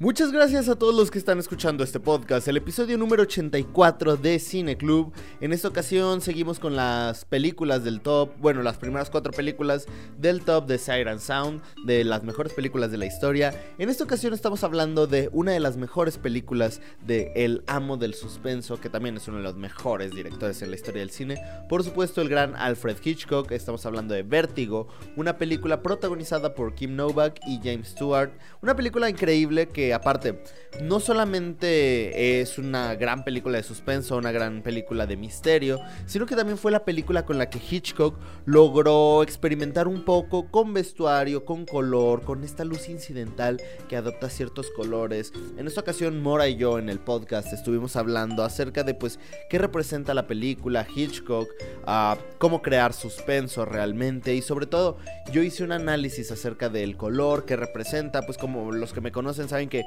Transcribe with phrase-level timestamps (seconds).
[0.00, 4.38] Muchas gracias a todos los que están escuchando este podcast, el episodio número 84 de
[4.38, 5.12] Cine Club.
[5.40, 10.44] En esta ocasión seguimos con las películas del top, bueno, las primeras cuatro películas del
[10.44, 13.52] top de Siren Sound, de las mejores películas de la historia.
[13.78, 18.14] En esta ocasión estamos hablando de una de las mejores películas de El Amo del
[18.14, 21.42] Suspenso, que también es uno de los mejores directores en la historia del cine.
[21.68, 24.86] Por supuesto, el gran Alfred Hitchcock, estamos hablando de Vértigo,
[25.16, 28.30] una película protagonizada por Kim Novak y James Stewart,
[28.62, 30.42] una película increíble que aparte,
[30.82, 36.36] no solamente es una gran película de suspenso, una gran película de misterio, sino que
[36.36, 41.64] también fue la película con la que Hitchcock logró experimentar un poco con vestuario, con
[41.64, 45.32] color, con esta luz incidental que adopta ciertos colores.
[45.56, 49.18] En esta ocasión, Mora y yo en el podcast estuvimos hablando acerca de pues
[49.50, 51.48] qué representa la película, Hitchcock,
[51.86, 54.98] uh, cómo crear suspenso realmente y sobre todo
[55.32, 59.48] yo hice un análisis acerca del color que representa, pues como los que me conocen
[59.48, 59.77] saben que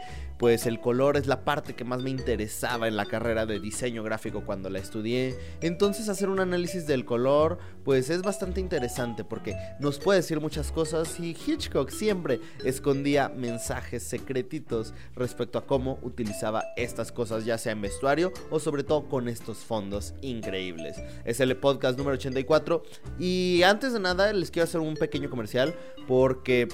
[0.42, 4.02] pues el color es la parte que más me interesaba en la carrera de diseño
[4.02, 5.36] gráfico cuando la estudié.
[5.62, 10.72] Entonces hacer un análisis del color pues es bastante interesante porque nos puede decir muchas
[10.72, 17.74] cosas y Hitchcock siempre escondía mensajes secretitos respecto a cómo utilizaba estas cosas ya sea
[17.74, 20.98] en vestuario o sobre todo con estos fondos increíbles.
[21.24, 22.84] Es el podcast número 84
[23.20, 25.76] y antes de nada les quiero hacer un pequeño comercial
[26.08, 26.68] porque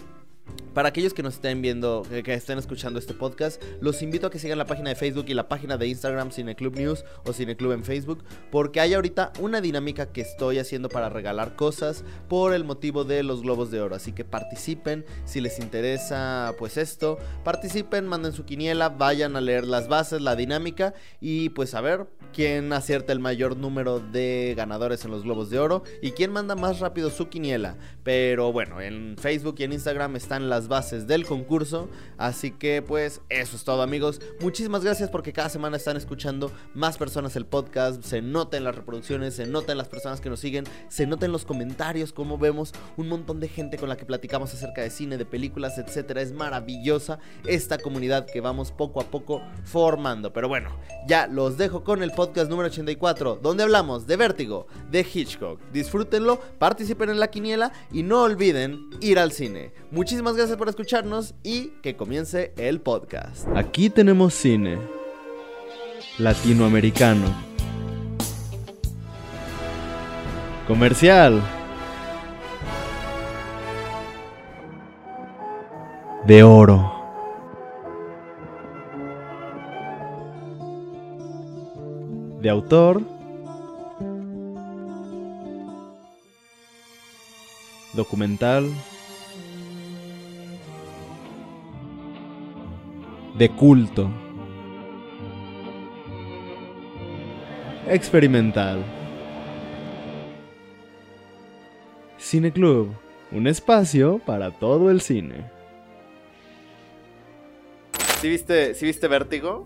[0.78, 4.38] para aquellos que nos estén viendo, que estén escuchando este podcast, los invito a que
[4.38, 7.84] sigan la página de Facebook y la página de Instagram Cineclub News o Cineclub en
[7.84, 13.06] Facebook, porque hay ahorita una dinámica que estoy haciendo para regalar cosas por el motivo
[13.06, 13.96] de los Globos de Oro.
[13.96, 19.66] Así que participen, si les interesa pues esto, participen, manden su quiniela, vayan a leer
[19.66, 25.04] las bases, la dinámica y pues a ver quién acierta el mayor número de ganadores
[25.06, 27.78] en los Globos de Oro y quién manda más rápido su quiniela.
[28.08, 31.90] Pero bueno, en Facebook y en Instagram están las bases del concurso.
[32.18, 34.22] Así que pues eso es todo amigos.
[34.40, 38.02] Muchísimas gracias porque cada semana están escuchando más personas el podcast.
[38.06, 41.26] Se nota en las reproducciones, se nota en las personas que nos siguen, se nota
[41.26, 44.90] en los comentarios como vemos un montón de gente con la que platicamos acerca de
[44.90, 46.22] cine, de películas, etcétera.
[46.22, 50.32] Es maravillosa esta comunidad que vamos poco a poco formando.
[50.32, 50.70] Pero bueno,
[51.10, 55.60] ya los dejo con el podcast número 84, donde hablamos de Vértigo, de Hitchcock.
[55.74, 57.74] Disfrútenlo, participen en la quiniela
[58.04, 59.72] no olviden ir al cine.
[59.92, 63.48] Muchísimas gracias por escucharnos y que comience el podcast.
[63.56, 64.78] Aquí tenemos cine
[66.18, 67.26] latinoamericano.
[70.68, 71.42] Comercial.
[76.26, 76.94] De oro.
[82.42, 83.17] De autor.
[87.98, 88.72] Documental.
[93.38, 94.10] de culto.
[97.88, 98.84] Experimental.
[102.18, 102.94] Cine Club,
[103.32, 105.50] un espacio para todo el cine.
[108.20, 109.66] ¿Sí viste, ¿Sí viste Vértigo?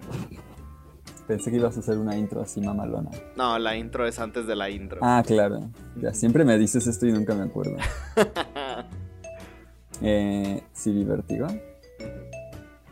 [1.32, 3.10] Pensé que ibas a hacer una intro así mamalona.
[3.38, 5.00] No, la intro es antes de la intro.
[5.02, 5.70] Ah, claro.
[5.96, 7.78] Ya siempre me dices esto y nunca me acuerdo.
[10.02, 11.48] eh, ¿Sí vi Vértigo?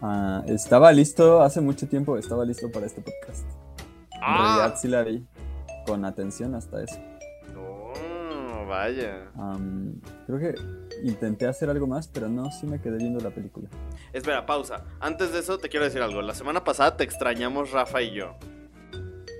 [0.01, 3.43] Ah, estaba listo, hace mucho tiempo estaba listo para este podcast.
[4.13, 4.37] En ah.
[4.37, 5.27] realidad sí la vi
[5.85, 6.95] con atención hasta eso.
[7.57, 9.29] Oh, vaya.
[10.27, 10.55] creo que
[11.03, 13.69] intenté hacer algo más, pero no, sí me quedé viendo la película.
[14.13, 14.85] Espera, pausa.
[14.99, 16.21] Antes de eso te quiero decir algo.
[16.21, 18.35] La semana pasada te extrañamos Rafa y yo.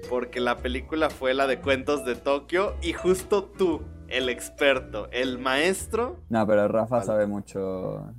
[0.09, 5.37] Porque la película fue la de Cuentos de Tokio y justo tú, el experto, el
[5.37, 6.23] maestro.
[6.29, 8.13] No, pero Rafa sabe mucho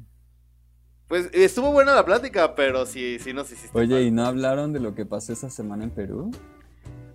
[1.10, 3.76] pues estuvo buena la plática, pero sí, sí nos hiciste.
[3.76, 6.30] Oye, ¿y no hablaron de lo que pasó esa semana en Perú?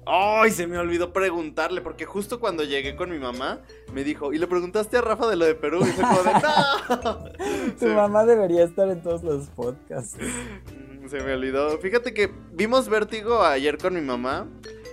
[0.08, 3.62] Ay, se me olvidó preguntarle, porque justo cuando llegué con mi mamá,
[3.92, 5.80] me dijo, ¿y le preguntaste a Rafa de lo de Perú?
[5.82, 7.76] Y fue como de, ¡no!
[7.80, 10.18] Tu mamá debería estar en todos los podcasts.
[10.22, 11.78] Mm, se me olvidó.
[11.80, 14.48] Fíjate que vimos Vértigo ayer con mi mamá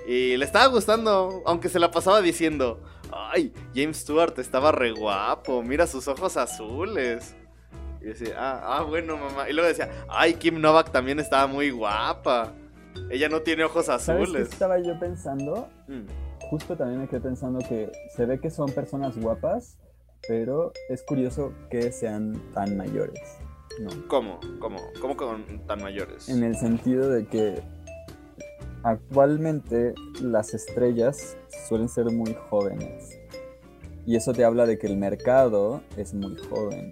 [0.06, 2.80] y le estaba gustando, aunque se la pasaba diciendo,
[3.12, 7.36] ay, James Stewart estaba re guapo, mira sus ojos azules.
[8.00, 9.48] Y decía, ah, ah, bueno, mamá.
[9.48, 12.54] Y luego decía, ay, Kim Novak también estaba muy guapa.
[13.10, 14.28] Ella no tiene ojos azules.
[14.30, 15.68] ¿Sabes qué estaba yo pensando?
[15.88, 16.06] Mm.
[16.50, 19.78] Justo también me quedé pensando que se ve que son personas guapas,
[20.28, 23.38] pero es curioso que sean tan mayores.
[23.80, 23.90] ¿no?
[24.08, 24.38] ¿Cómo?
[24.60, 24.78] ¿Cómo?
[25.00, 26.28] ¿Cómo con tan mayores?
[26.28, 27.62] En el sentido de que
[28.82, 31.36] actualmente las estrellas
[31.68, 33.18] suelen ser muy jóvenes.
[34.04, 36.90] Y eso te habla de que el mercado es muy joven.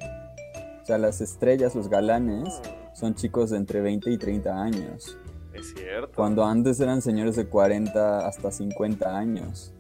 [0.83, 2.61] O sea, las estrellas, los galanes,
[2.95, 5.17] son chicos de entre 20 y 30 años.
[5.53, 6.13] Es cierto.
[6.15, 9.73] Cuando antes eran señores de 40 hasta 50 años.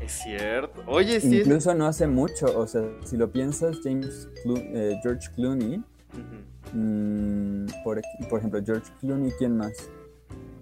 [0.00, 0.82] Es cierto.
[0.86, 1.40] Oye, sí.
[1.40, 5.82] Incluso no hace mucho, o sea, si lo piensas, James eh, George Clooney,
[6.72, 7.98] mm, por,
[8.38, 9.72] ejemplo, George Clooney, ¿quién más?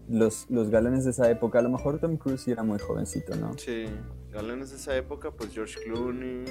[0.08, 3.56] Los, los galanes de esa época, a lo mejor Tom Cruise era muy jovencito, ¿no?
[3.58, 3.86] Sí,
[4.32, 6.44] galanes de esa época, pues George Clooney.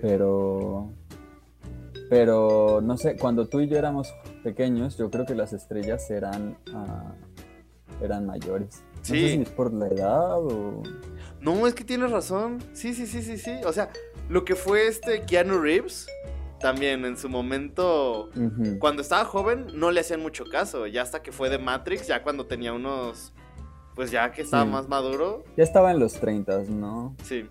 [0.00, 0.90] Pero.
[2.08, 6.56] Pero, no sé, cuando tú y yo éramos pequeños, yo creo que las estrellas eran,
[6.74, 7.14] ah,
[8.02, 8.82] eran mayores.
[8.96, 9.20] No sí.
[9.20, 10.82] sé si es por la edad o...
[11.40, 12.58] No, es que tienes razón.
[12.72, 13.52] Sí, sí, sí, sí, sí.
[13.64, 13.90] O sea,
[14.28, 16.06] lo que fue este Keanu Reeves,
[16.60, 18.28] también en su momento,
[18.78, 20.86] cuando estaba joven, no le hacían mucho caso.
[20.86, 23.32] Ya hasta que fue de Matrix, ya cuando tenía unos...
[23.94, 25.44] Pues ya que estaba más maduro.
[25.56, 27.16] Ya estaba en los 30, ¿no?
[27.24, 27.46] Sí.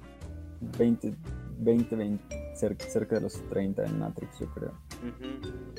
[0.77, 1.13] 20,
[1.59, 4.73] 20, 20 cerca, de los 30 en Matrix, yo creo.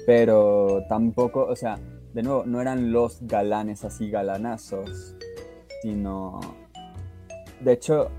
[0.07, 1.79] Pero tampoco, o sea,
[2.15, 5.17] de nuevo, no eran los galanes así galanazos
[5.81, 6.41] sino...
[7.61, 8.11] De hecho,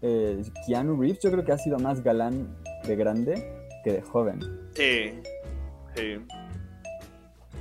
[0.00, 2.56] eh, Keanu Reeves yo creo que ha sido más galán
[2.86, 4.40] de grande que de joven.
[4.74, 5.12] Sí,
[5.94, 6.18] sí.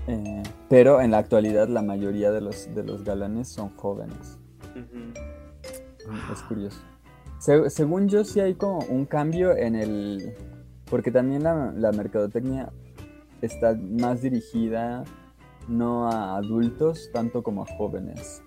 [0.08, 4.38] Eh, pero en la actualidad la mayoría de los, de los galanes son jóvenes.
[6.32, 6.80] Es curioso.
[7.70, 10.36] según yo sí hay como un cambio en el...
[10.90, 12.72] Porque también la, la mercadotecnia
[13.42, 15.04] está más dirigida
[15.68, 18.42] no a adultos tanto como a jóvenes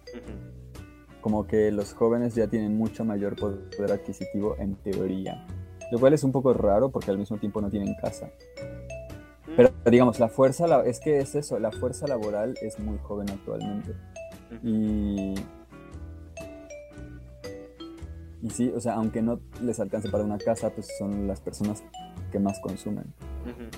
[1.22, 5.46] como que los jóvenes ya tienen mucho mayor poder adquisitivo en teoría.
[5.90, 8.30] Lo cual es un poco raro porque al mismo tiempo no tienen casa.
[9.56, 13.94] Pero digamos, la fuerza, es que es eso, la fuerza laboral es muy joven actualmente.
[14.62, 15.34] Y...
[18.42, 21.84] Y sí, o sea, aunque no les alcance para una casa, pues son las personas
[22.32, 23.04] que más consumen.
[23.44, 23.68] Mm.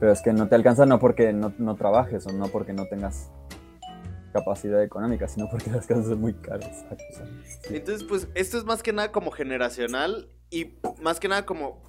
[0.00, 2.86] Pero es que no te alcanza no porque no, no trabajes o no porque no
[2.86, 3.30] tengas
[4.32, 6.84] capacidad económica, sino porque las casas son muy caras.
[7.70, 11.80] Entonces, pues esto es más que nada como generacional y más que nada como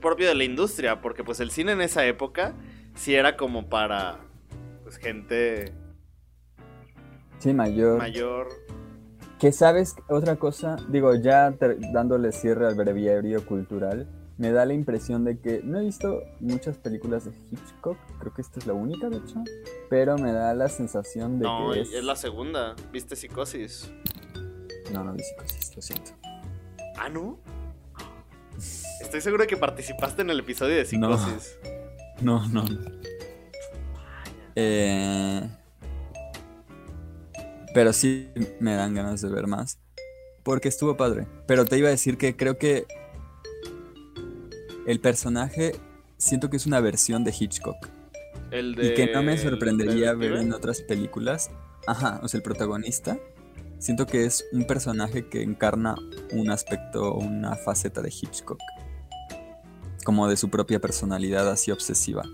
[0.00, 2.54] propio de la industria, porque pues el cine en esa época
[2.94, 4.18] sí era como para
[4.82, 5.72] pues gente
[7.38, 8.48] sí mayor mayor
[9.40, 11.52] que sabes otra cosa digo ya
[11.92, 14.06] dándole cierre al breviario cultural
[14.40, 18.40] me da la impresión de que no he visto muchas películas de Hitchcock, creo que
[18.40, 19.44] esta es la única de hecho,
[19.90, 21.92] pero me da la sensación de que es...
[21.92, 23.90] es la segunda, ¿viste Psicosis?
[24.94, 26.12] No, no vi Psicosis, lo siento.
[26.96, 27.38] ¿Ah, no?
[29.02, 31.58] Estoy seguro de que participaste en el episodio de Psicosis.
[32.22, 32.80] No, no, no.
[34.56, 35.50] Eh...
[37.74, 38.28] Pero sí
[38.58, 39.78] me dan ganas de ver más.
[40.42, 41.26] Porque estuvo padre.
[41.46, 42.86] Pero te iba a decir que creo que
[44.86, 45.76] el personaje
[46.16, 47.88] siento que es una versión de Hitchcock.
[48.50, 48.88] El de...
[48.88, 51.50] Y que no me sorprendería ver en otras películas.
[51.86, 53.18] Ajá, o sea, el protagonista.
[53.78, 55.94] Siento que es un personaje que encarna
[56.32, 58.58] un aspecto, una faceta de Hitchcock.
[60.04, 62.24] Como de su propia personalidad así obsesiva.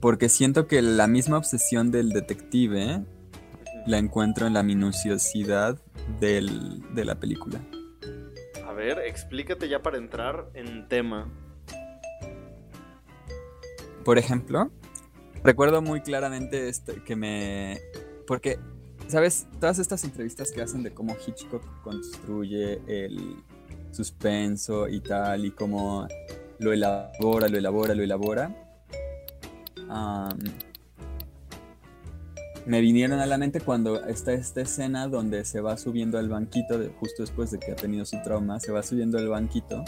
[0.00, 3.02] Porque siento que la misma obsesión del detective
[3.86, 5.78] la encuentro en la minuciosidad
[6.20, 7.60] del, de la película.
[8.66, 11.30] A ver, explícate ya para entrar en tema.
[14.04, 14.70] Por ejemplo,
[15.42, 17.78] recuerdo muy claramente este, que me...
[18.26, 18.58] Porque,
[19.08, 19.46] ¿sabes?
[19.60, 23.36] Todas estas entrevistas que hacen de cómo Hitchcock construye el
[23.90, 26.06] suspenso y tal, y cómo
[26.58, 28.54] lo elabora, lo elabora, lo elabora.
[32.66, 36.80] Me vinieron a la mente cuando está esta escena donde se va subiendo al banquito,
[36.98, 39.84] justo después de que ha tenido su trauma, se va subiendo al banquito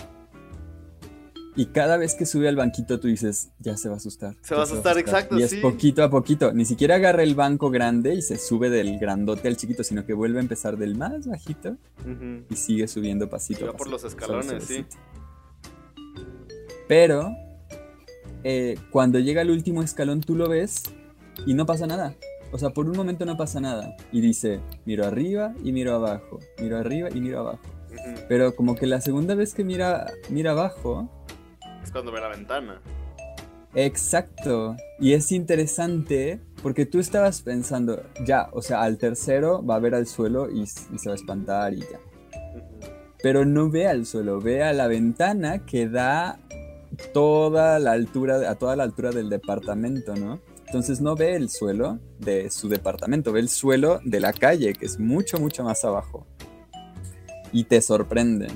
[1.58, 4.36] y cada vez que sube al banquito tú dices, ya se va a asustar.
[4.42, 5.38] Se va a asustar, exacto.
[5.38, 6.52] Y es poquito a poquito.
[6.52, 10.12] Ni siquiera agarra el banco grande y se sube del grandote al chiquito, sino que
[10.12, 11.78] vuelve a empezar del más bajito
[12.50, 13.64] y sigue subiendo pasito.
[13.64, 14.84] Y va por los escalones, sí.
[16.88, 17.34] Pero
[18.44, 20.82] eh, cuando llega al último escalón tú lo ves
[21.46, 22.14] y no pasa nada.
[22.52, 23.96] O sea, por un momento no pasa nada.
[24.12, 26.38] Y dice, miro arriba y miro abajo.
[26.60, 27.60] Miro arriba y miro abajo.
[28.28, 31.08] Pero como que la segunda vez que mira, mira abajo,
[31.96, 32.82] cuando ve la ventana.
[33.74, 34.76] Exacto.
[35.00, 39.94] Y es interesante porque tú estabas pensando, ya, o sea, al tercero va a ver
[39.94, 41.98] al suelo y, se va a espantar y ya.
[43.22, 46.38] Pero no ve al suelo, ve a la ventana que da
[47.14, 50.40] toda la altura, a toda la altura del departamento, ¿no?
[50.66, 54.86] Entonces no ve el suelo de su departamento, ve el suelo de la calle, que
[54.86, 56.26] es mucho, mucho más abajo.
[57.52, 58.48] Y te sorprende.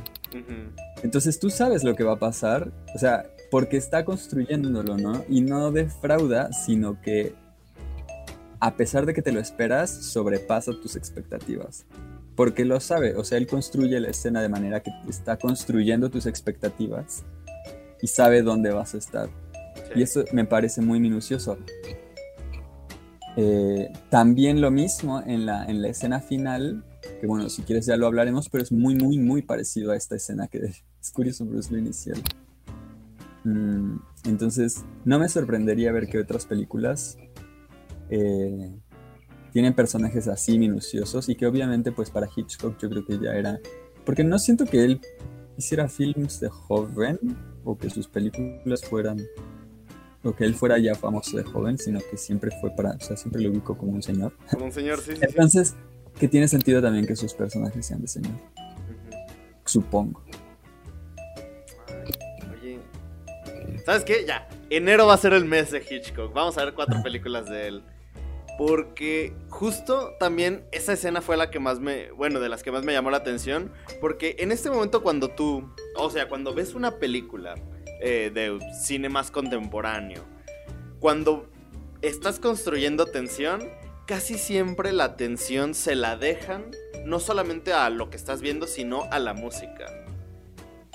[1.02, 2.72] Entonces tú sabes lo que va a pasar.
[2.94, 5.24] O sea, porque está construyéndolo, ¿no?
[5.28, 7.34] Y no defrauda, sino que
[8.60, 11.86] a pesar de que te lo esperas, sobrepasa tus expectativas.
[12.36, 16.26] Porque lo sabe, o sea, él construye la escena de manera que está construyendo tus
[16.26, 17.24] expectativas
[18.00, 19.28] y sabe dónde vas a estar.
[19.94, 21.58] Y eso me parece muy minucioso.
[23.36, 26.84] Eh, también lo mismo en la, en la escena final,
[27.20, 30.16] que bueno, si quieres ya lo hablaremos, pero es muy, muy, muy parecido a esta
[30.16, 30.58] escena que
[31.00, 32.20] es curioso, pero es lo inicial.
[33.44, 37.16] Mm, entonces, no me sorprendería ver que otras películas
[38.10, 38.70] eh,
[39.52, 43.58] tienen personajes así minuciosos y que obviamente pues para Hitchcock yo creo que ya era...
[44.04, 45.00] Porque no siento que él
[45.56, 47.18] hiciera films de joven
[47.64, 49.18] o que sus películas fueran...
[50.22, 52.90] o que él fuera ya famoso de joven, sino que siempre fue para...
[52.90, 54.32] O sea, siempre lo ubico como un señor.
[54.50, 55.12] Como un señor, sí.
[55.20, 55.74] Entonces,
[56.18, 58.34] que tiene sentido también que sus personajes sean de señor.
[59.64, 60.22] Supongo.
[62.52, 62.78] oye,
[63.86, 64.24] ¿sabes qué?
[64.26, 66.32] Ya, enero va a ser el mes de Hitchcock.
[66.34, 67.82] Vamos a ver cuatro películas de él.
[68.58, 72.84] Porque justo también esa escena fue la que más me, bueno, de las que más
[72.84, 73.72] me llamó la atención.
[74.02, 77.54] Porque en este momento cuando tú, o sea, cuando ves una película
[78.00, 80.24] eh, de cine más contemporáneo,
[80.98, 81.48] cuando
[82.02, 83.68] estás construyendo tensión,
[84.06, 86.64] casi siempre la tensión se la dejan
[87.04, 89.86] no solamente a lo que estás viendo, sino a la música.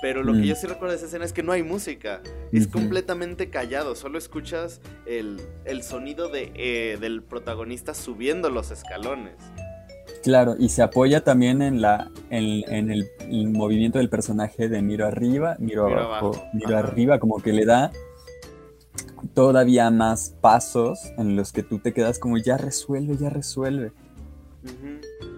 [0.01, 0.43] Pero lo que mm.
[0.43, 2.21] yo sí recuerdo de esa escena es que no hay música.
[2.51, 3.95] Es completamente callado.
[3.95, 5.39] Solo escuchas el,
[5.81, 9.35] sonido de, eh, del protagonista subiendo los escalones.
[10.25, 13.07] Claro, y se apoya también en, la, en, el,
[13.51, 17.91] movimiento del personaje de miro arriba, miro, abajo, miro arriba, como que le da
[19.35, 23.91] todavía más pasos en los que tú te quedas como ya resuelve, ya resuelve.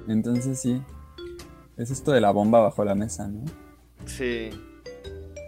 [0.07, 0.81] Entonces sí,
[1.75, 3.43] es esto de la bomba bajo la mesa, ¿no?
[4.05, 4.51] Sí.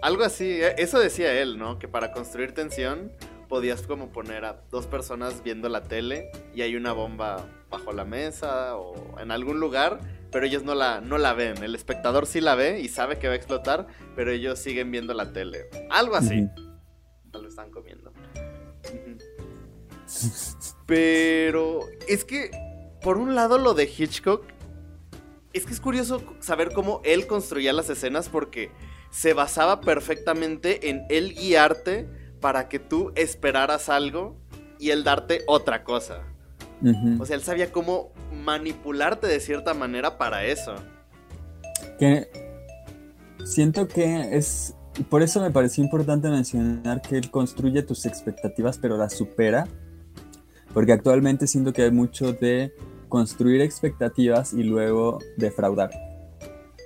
[0.01, 1.79] Algo así, eh, eso decía él, ¿no?
[1.79, 3.09] Que para construir tensión
[3.47, 8.05] podías como poner a dos personas viendo la tele y hay una bomba bajo la
[8.05, 9.99] mesa o en algún lugar,
[10.31, 11.63] pero ellos no la, no la ven.
[11.63, 15.13] El espectador sí la ve y sabe que va a explotar, pero ellos siguen viendo
[15.13, 15.69] la tele.
[15.89, 16.47] Algo así.
[17.31, 18.11] Lo están comiendo.
[20.85, 22.51] Pero es que,
[23.01, 24.43] por un lado, lo de Hitchcock
[25.53, 28.71] es que es curioso saber cómo él construía las escenas porque
[29.09, 32.07] se basaba perfectamente en él guiarte
[32.39, 34.37] para que tú esperaras algo
[34.79, 36.23] y él darte otra cosa.
[37.19, 40.75] O sea, él sabía cómo manipularte de cierta manera para eso.
[41.97, 42.29] Que
[43.43, 44.75] siento que es...
[45.09, 49.67] Por eso me pareció importante mencionar que él construye tus expectativas pero las supera.
[50.73, 52.73] Porque actualmente siento que hay mucho de
[53.07, 55.89] construir expectativas y luego defraudar.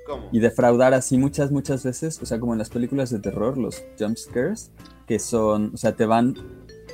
[0.08, 0.30] ¿Cómo?
[0.32, 3.84] Y defraudar así muchas, muchas veces, o sea, como en las películas de terror, los
[4.00, 4.72] jump scares,
[5.08, 6.36] que son, o sea, te van,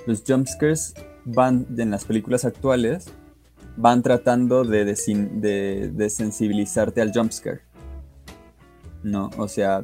[0.05, 0.93] los jump scares
[1.33, 3.05] van en las películas actuales,
[3.77, 7.61] van tratando de, de, de sensibilizarte al jump scare.
[9.03, 9.81] No, o sea...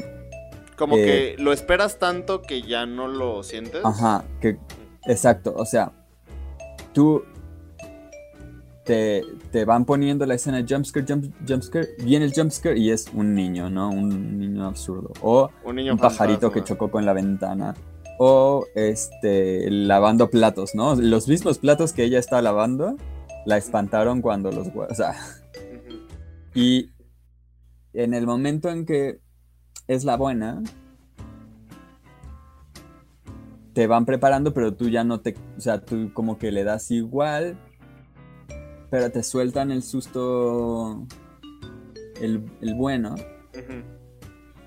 [0.78, 3.80] Como que eh, lo esperas tanto que ya no lo sientes.
[3.86, 4.58] Ajá, que,
[5.08, 5.94] exacto, o sea,
[6.92, 7.24] tú
[8.86, 13.70] te, van poniendo la escena jumpscare, jump, jumpscare, viene el jumpscare y es un niño,
[13.70, 13.90] ¿no?
[13.90, 15.12] Un niño absurdo.
[15.22, 17.74] O un, pajarito que chocó con la ventana.
[18.18, 20.96] O este, lavando platos, ¿no?
[20.96, 22.96] Los mismos platos que ella está lavando,
[23.46, 24.68] la espantaron cuando los...
[24.68, 25.16] O sea,
[26.54, 26.92] y
[27.94, 29.20] en el momento en que
[29.88, 30.62] es la buena,
[33.76, 36.92] te van preparando, pero tú ya no te, o sea, tú como que le das
[36.92, 37.58] igual,
[38.90, 41.06] pero te sueltan el susto,
[42.22, 42.40] el,
[42.76, 43.16] bueno,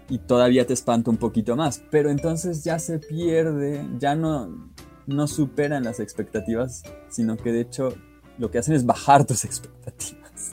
[0.08, 1.82] y todavía te espanta un poquito más.
[1.90, 4.72] Pero entonces ya se pierde, ya no,
[5.06, 7.94] no superan las expectativas, sino que de hecho
[8.38, 10.50] lo que hacen es bajar tus expectativas.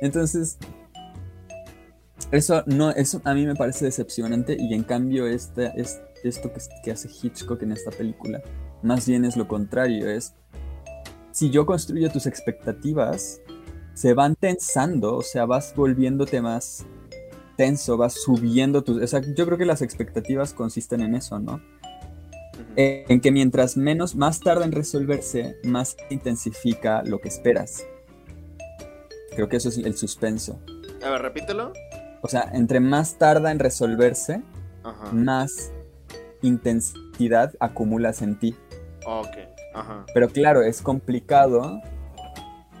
[0.00, 0.58] Entonces,
[2.30, 6.60] eso, no, eso a mí me parece decepcionante y en cambio este, es, esto que,
[6.84, 8.42] que hace Hitchcock en esta película,
[8.82, 10.34] más bien es lo contrario, es
[11.32, 13.40] si yo construyo tus expectativas,
[13.94, 16.84] se van tensando, o sea, vas volviéndote más
[17.56, 19.02] tenso, vas subiendo tus...
[19.02, 21.60] O sea, yo creo que las expectativas consisten en eso, ¿no?
[22.76, 27.84] En que mientras menos, más tarda en resolverse, más intensifica lo que esperas.
[29.34, 30.58] Creo que eso es el suspenso.
[31.04, 31.72] A ver, repítelo.
[32.22, 34.42] O sea, entre más tarda en resolverse,
[35.12, 35.72] más
[36.42, 38.54] intensidad acumulas en ti.
[39.06, 39.36] Ok.
[40.14, 41.80] Pero claro, es complicado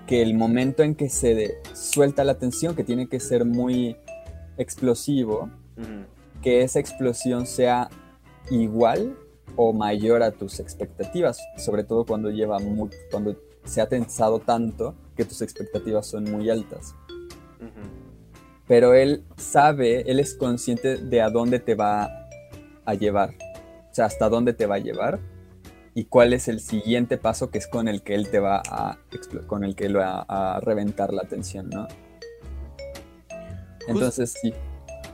[0.06, 3.96] que el momento en que se suelta la tensión, que tiene que ser muy
[4.62, 5.50] explosivo,
[6.40, 7.88] que esa explosión sea
[8.50, 9.16] igual
[9.56, 12.58] o mayor a tus expectativas, sobre todo cuando lleva
[13.10, 16.94] cuando se ha tensado tanto que tus expectativas son muy altas.
[18.66, 22.08] Pero él sabe, él es consciente de a dónde te va
[22.84, 23.30] a llevar,
[23.90, 25.20] o sea, hasta dónde te va a llevar
[25.94, 28.98] y cuál es el siguiente paso que es con el que él te va a
[29.46, 31.86] con el que lo va a reventar la atención, ¿no?
[33.88, 34.52] Entonces sí.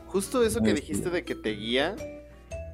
[0.06, 1.94] Justo eso que dijiste de que te guía,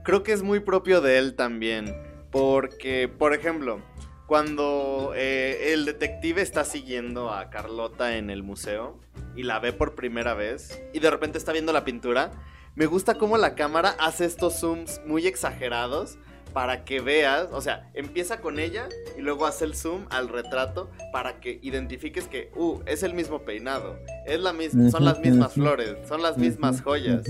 [0.04, 1.94] creo que es muy propio de él también.
[2.30, 3.80] Porque, por ejemplo,
[4.26, 8.98] cuando eh, el detective está siguiendo a Carlota en el museo
[9.36, 12.30] y la ve por primera vez y de repente está viendo la pintura,
[12.74, 16.18] me gusta cómo la cámara hace estos zooms muy exagerados
[16.54, 20.88] para que veas, o sea, empieza con ella y luego hace el zoom al retrato
[21.12, 25.52] para que identifiques que, uh, es el mismo peinado, es la misma, son las mismas
[25.52, 27.24] flores, son las mismas joyas.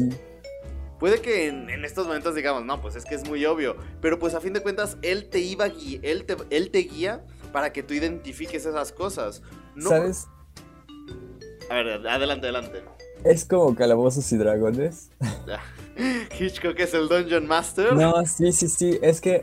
[1.00, 4.34] Puede que en, estos momentos digamos, no, pues es que es muy obvio, pero pues
[4.34, 7.72] a fin de cuentas él te iba a guiar, él te, él te guía para
[7.72, 9.42] que tú identifiques esas cosas.
[9.78, 10.28] ¿Sabes?
[11.70, 12.93] A ver, adelante, adelante.
[13.24, 15.10] Es como Calabozos y Dragones.
[16.38, 17.94] Hitchcock es el Dungeon Master.
[17.94, 18.98] No, sí, sí, sí.
[19.00, 19.40] Es que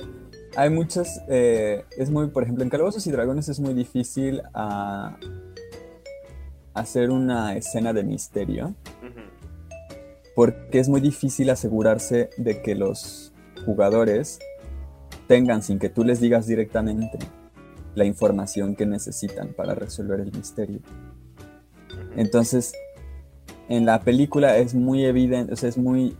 [0.55, 1.07] hay muchos.
[1.27, 5.17] Eh, es muy, por ejemplo, en Calabozos y Dragones es muy difícil ah,
[6.75, 8.75] hacer una escena de misterio.
[10.35, 13.33] Porque es muy difícil asegurarse de que los
[13.65, 14.39] jugadores
[15.27, 17.17] tengan, sin que tú les digas directamente,
[17.95, 20.79] la información que necesitan para resolver el misterio.
[22.15, 22.73] Entonces,
[23.71, 26.17] en la película es muy evidente, o sea, es muy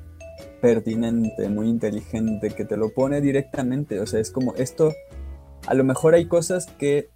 [0.62, 4.00] pertinente, muy inteligente, que te lo pone directamente.
[4.00, 4.93] O sea, es como esto,
[5.67, 7.10] a lo mejor hay cosas que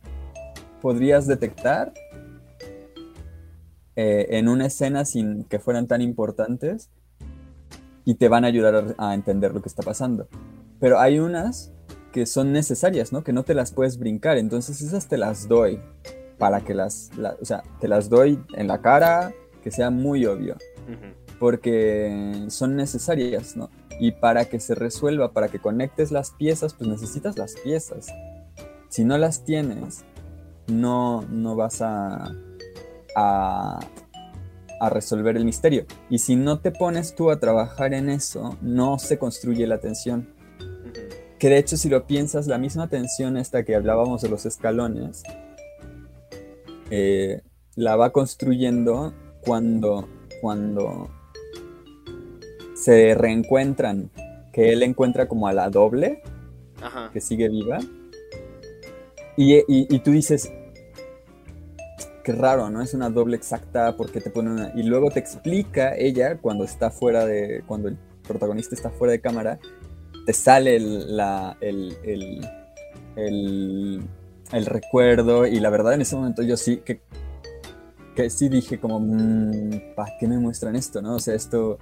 [0.81, 1.93] podrías detectar
[3.95, 6.89] eh, en una escena sin que fueran tan importantes
[8.03, 10.27] y te van a ayudar a, entender lo que está pasando.
[10.81, 11.71] Pero hay unas
[12.11, 13.23] que son necesarias, ¿no?
[13.23, 14.37] Que no te las puedes brincar.
[14.37, 15.79] Entonces esas te las doy
[16.37, 19.33] para que las, o sea, te las doy en la cara,
[19.65, 20.55] que sea muy obvio
[21.39, 23.69] porque son necesarias, ¿no?
[23.99, 28.07] Y para que se resuelva, para que conectes las piezas, pues necesitas las piezas.
[28.89, 30.05] Si no las tienes,
[30.67, 32.31] no, no vas a,
[33.15, 33.79] a,
[34.89, 35.85] resolver el misterio.
[36.09, 40.29] Y si no te pones tú a trabajar en eso, no se construye la tensión.
[41.39, 45.23] Que de hecho, si lo piensas, la misma tensión esta que hablábamos de los escalones,
[46.91, 47.41] eh,
[47.75, 49.13] la va construyendo
[49.45, 50.07] cuando,
[50.41, 51.09] cuando
[52.75, 54.11] se reencuentran,
[54.51, 56.21] que él encuentra como a la doble,
[57.11, 57.79] que sigue viva.
[59.37, 60.51] Y, tú dices,
[62.23, 62.81] qué raro, ¿no?
[62.81, 64.71] Es una doble exacta porque te pone una...
[64.75, 67.63] Y luego te explica ella cuando está fuera de...
[67.67, 69.59] Cuando el protagonista está fuera de cámara,
[70.25, 71.95] te sale el, la, el,
[73.15, 77.01] el, recuerdo y la verdad en ese momento yo sí que,
[78.15, 81.01] que sí dije como, mm, ¿para qué me muestran esto?
[81.01, 81.15] ¿no?
[81.15, 81.77] O sea, esto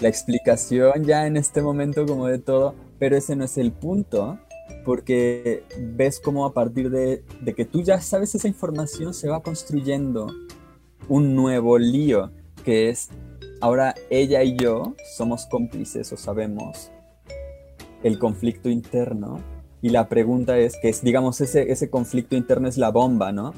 [0.00, 4.38] la explicación ya en este momento como de todo, pero ese no es el punto,
[4.84, 10.28] porque ves cómo a partir de, que tú ya sabes esa información se va construyendo
[11.08, 12.30] un nuevo lío,
[12.64, 13.08] que es
[13.60, 16.90] ahora ella y yo somos cómplices o sabemos
[18.02, 19.40] el conflicto interno
[19.82, 23.54] y la pregunta es que es, digamos, ese, ese conflicto interno es la bomba, ¿no?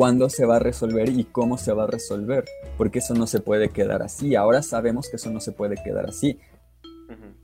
[0.00, 2.46] Cuándo se va a resolver y cómo se va a resolver,
[2.78, 4.34] porque eso no se puede quedar así.
[4.34, 6.40] Ahora sabemos que eso no se puede quedar así.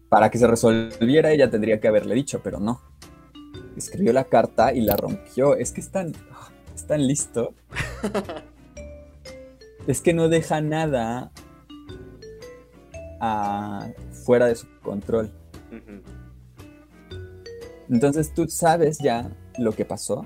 [0.08, 2.80] Para que se resolviera ella tendría que haberle dicho, pero no.
[3.76, 5.54] Escribió la carta y la rompió.
[5.54, 6.14] Es que es tan,
[6.74, 7.52] es tan listo.
[9.86, 11.32] es que no deja nada
[14.24, 15.30] fuera de su control.
[17.90, 20.24] Entonces tú sabes ya lo que pasó,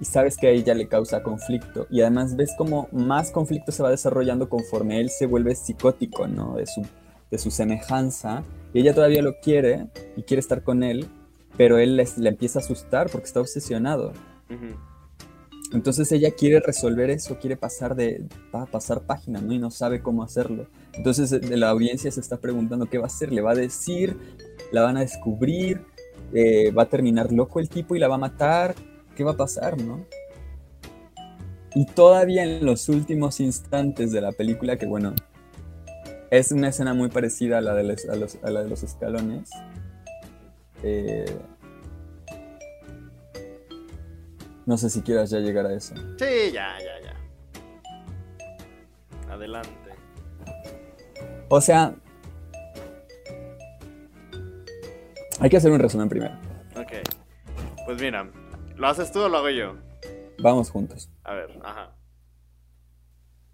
[0.00, 1.86] y sabes que a ella le causa conflicto.
[1.90, 6.56] Y además ves como más conflicto se va desarrollando conforme él se vuelve psicótico, ¿no?
[6.56, 6.82] De su,
[7.30, 8.42] de su semejanza.
[8.72, 11.06] Y ella todavía lo quiere y quiere estar con él,
[11.56, 14.12] pero él le empieza a asustar porque está obsesionado.
[15.72, 18.24] Entonces ella quiere resolver eso, quiere pasar de
[18.70, 19.52] pasar página, ¿no?
[19.52, 20.66] Y no sabe cómo hacerlo.
[20.92, 24.16] Entonces de la audiencia se está preguntando qué va a hacer, le va a decir,
[24.70, 25.82] la van a descubrir,
[26.32, 28.74] eh, va a terminar loco el tipo y la va a matar,
[29.14, 30.04] ¿qué va a pasar, no?
[31.74, 35.14] Y todavía en los últimos instantes de la película, que bueno,
[36.30, 38.04] es una escena muy parecida a la de los,
[38.42, 39.50] a la de los escalones.
[40.82, 41.24] Eh,
[44.66, 45.94] no sé si quieras ya llegar a eso.
[46.18, 47.14] Sí, ya, ya, ya.
[49.32, 49.70] Adelante.
[51.48, 51.94] O sea,
[55.40, 56.34] Hay que hacer un resumen primero.
[56.76, 56.92] Ok.
[57.84, 58.26] Pues mira,
[58.76, 59.76] ¿lo haces tú o lo hago yo?
[60.38, 61.10] Vamos juntos.
[61.22, 61.96] A ver, ajá.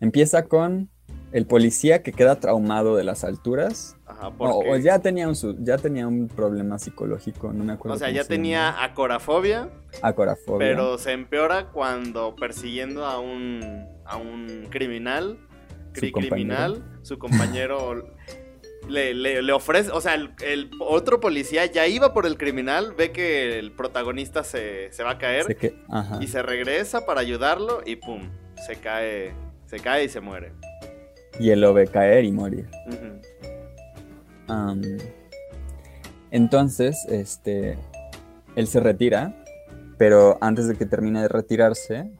[0.00, 0.88] Empieza con
[1.32, 3.96] el policía que queda traumado de las alturas.
[4.06, 4.70] Ajá, No, porque...
[4.70, 7.96] o ya tenía un ya tenía un problema psicológico, no me acuerdo.
[7.96, 9.68] O sea, ya se tenía acorafobia,
[10.02, 10.58] acorafobia.
[10.58, 15.38] pero se empeora cuando persiguiendo a un, a un criminal,
[15.92, 18.06] cri- criminal, su compañero
[18.88, 22.94] le, le- le ofrece, o sea, el, el otro policía ya iba por el criminal,
[22.96, 25.74] ve que el protagonista se, se va a caer que-
[26.20, 28.22] y se regresa para ayudarlo y pum,
[28.66, 29.32] se cae,
[29.66, 30.52] se cae y se muere.
[31.38, 32.66] Y él lo ve caer y morir.
[36.30, 37.76] Entonces, este,
[38.56, 39.34] él se retira,
[39.98, 42.10] pero antes de que termine de retirarse,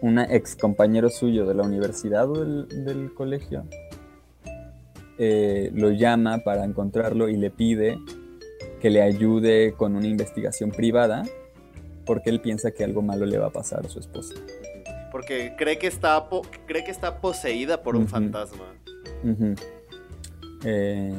[0.00, 3.64] un ex compañero suyo de la universidad o del, del colegio
[5.22, 7.98] eh, lo llama para encontrarlo y le pide
[8.80, 11.22] que le ayude con una investigación privada
[12.06, 14.34] porque él piensa que algo malo le va a pasar a su esposa.
[15.12, 18.64] Porque cree que está, po- cree que está poseída por un fantasma.
[20.64, 21.12] Eh,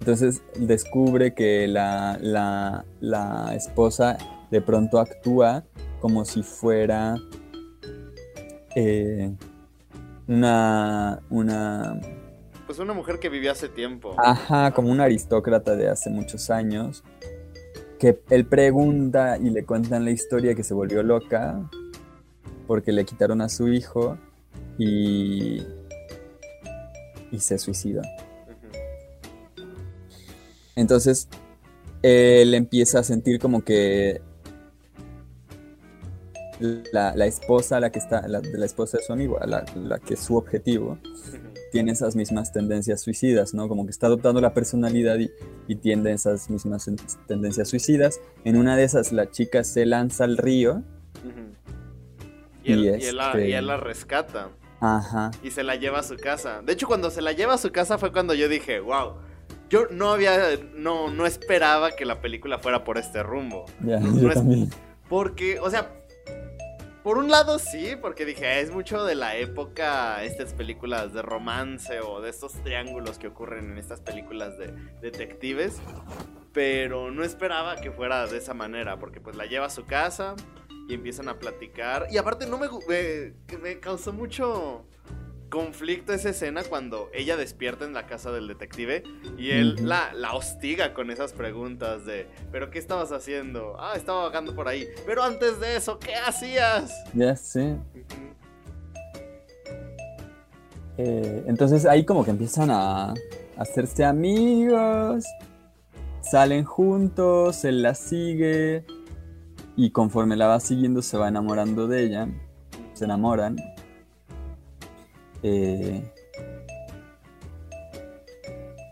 [0.00, 4.18] entonces descubre que la, la- la esposa
[4.50, 5.64] de pronto actúa
[6.00, 7.16] como si fuera
[8.74, 9.32] eh,
[10.28, 11.98] una, una,
[12.66, 14.14] Pues una mujer que vivió hace tiempo.
[14.18, 17.04] ajá, como una aristócrata de hace muchos años,
[17.98, 21.60] que él pregunta y le cuentan la historia que se volvió loca
[22.66, 24.18] porque le quitaron a su hijo
[24.78, 25.62] y,
[27.30, 28.02] y se suicida.
[30.74, 31.28] Entonces,
[32.02, 34.20] él empieza a sentir como que
[36.92, 40.14] la, la esposa, la que está, la, la esposa de su amigo, la, la que
[40.14, 40.98] es su objetivo.
[41.76, 43.68] Tiene esas mismas tendencias suicidas, ¿no?
[43.68, 45.30] Como que está adoptando la personalidad y,
[45.68, 48.20] y tiende esas mismas en- tendencias suicidas.
[48.44, 50.82] En una de esas, la chica se lanza al río.
[52.64, 54.48] Y, él, Y y él la, este- y él la rescata
[54.80, 55.30] Ajá.
[55.42, 56.62] y se la lleva a su casa.
[56.62, 59.14] De hecho, cuando se la lleva a su casa fue cuando yo dije, wow,
[59.70, 60.36] yo no había,
[60.74, 63.66] no, no esperaba que la película fuera por este rumbo.
[63.80, 64.70] No yo es- también.
[65.08, 65.92] Porque, o sea,
[67.06, 72.00] por un lado sí, porque dije, es mucho de la época, estas películas de romance
[72.00, 75.80] o de estos triángulos que ocurren en estas películas de detectives.
[76.52, 80.34] Pero no esperaba que fuera de esa manera, porque pues la lleva a su casa
[80.88, 82.08] y empiezan a platicar.
[82.10, 84.84] Y aparte no me, me, me causó mucho
[85.50, 89.02] conflicto esa escena cuando ella despierta en la casa del detective
[89.38, 93.76] y él la, la hostiga con esas preguntas de, ¿pero qué estabas haciendo?
[93.78, 94.86] Ah, estaba vagando por ahí.
[95.06, 97.04] Pero antes de eso, ¿qué hacías?
[97.14, 97.76] Ya sé.
[100.98, 103.14] Eh, entonces ahí como que empiezan a
[103.56, 105.24] hacerse amigos,
[106.22, 108.84] salen juntos, él la sigue
[109.76, 112.28] y conforme la va siguiendo se va enamorando de ella,
[112.94, 113.56] se enamoran.
[115.48, 116.02] Eh,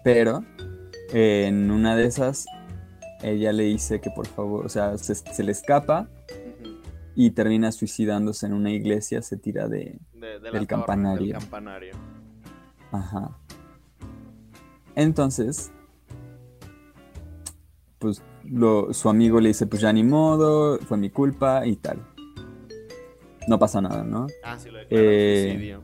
[0.04, 0.44] pero
[1.12, 2.46] eh, en una de esas
[3.22, 6.08] ella le dice que por favor, o sea, se, se le escapa
[7.16, 11.26] y termina suicidándose en una iglesia, se tira de, De- de Del campanario.
[11.32, 11.94] del campanario.
[12.92, 13.36] Ajá.
[14.94, 15.72] Entonces,
[17.98, 21.98] pues lo- su amigo le dice, pues ya ni modo, fue mi culpa y tal.
[23.48, 24.26] No pasa nada, ¿no?
[24.44, 25.82] Ah, sí, lo declaran Eh, suicidio.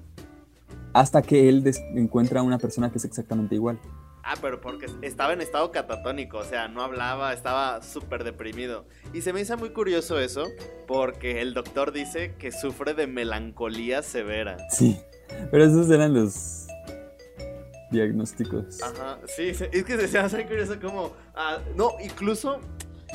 [0.92, 3.78] Hasta que él encuentra a una persona que es exactamente igual.
[4.22, 8.84] Ah, pero porque estaba en estado catatónico, o sea, no hablaba, estaba súper deprimido.
[9.14, 10.46] Y se me hizo muy curioso eso,
[10.86, 14.56] porque el doctor dice que sufre de melancolía severa.
[14.70, 15.00] Sí.
[15.50, 16.66] Pero esos eran los
[17.90, 18.82] diagnósticos.
[18.82, 21.12] Ajá, sí, es que se me hace curioso como...
[21.34, 22.60] ah, no, incluso...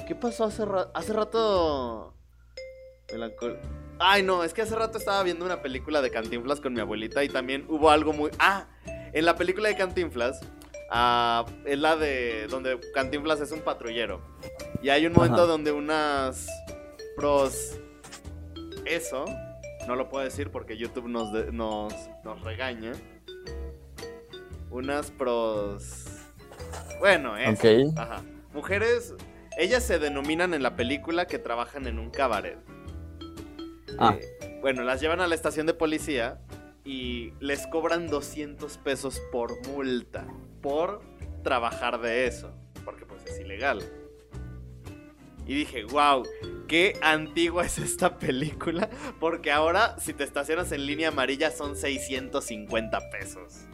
[0.08, 0.92] ¿Qué pasó hace rato?
[0.94, 2.14] Hace rato...
[3.12, 3.60] Melancol...
[4.00, 7.24] Ay, no, es que hace rato estaba viendo una película de Cantinflas con mi abuelita
[7.24, 8.30] y también hubo algo muy...
[8.40, 8.66] Ah,
[9.14, 10.42] en la película de Cantinflas...
[10.92, 14.22] ah, es la de donde Cantinflas es un patrullero.
[14.82, 15.46] Y hay un momento Ajá.
[15.46, 16.48] donde unas
[17.16, 17.78] pros...
[18.86, 19.26] Eso,
[19.88, 22.92] no lo puedo decir porque YouTube nos, de- nos, nos regaña.
[24.70, 26.06] Unas pros...
[27.00, 27.52] Bueno, eso.
[27.52, 27.98] Ok.
[27.98, 28.22] Ajá.
[28.54, 29.14] Mujeres,
[29.58, 32.58] ellas se denominan en la película que trabajan en un cabaret.
[34.00, 34.18] Ah.
[34.20, 36.40] Eh, bueno, las llevan a la estación de policía
[36.84, 40.28] y les cobran 200 pesos por multa
[40.62, 41.02] por
[41.44, 42.52] trabajar de eso,
[42.84, 43.84] porque pues es ilegal.
[45.48, 46.24] Y dije, wow,
[46.68, 53.10] qué antigua es esta película, porque ahora si te estacionas en línea amarilla son 650
[53.12, 53.66] pesos.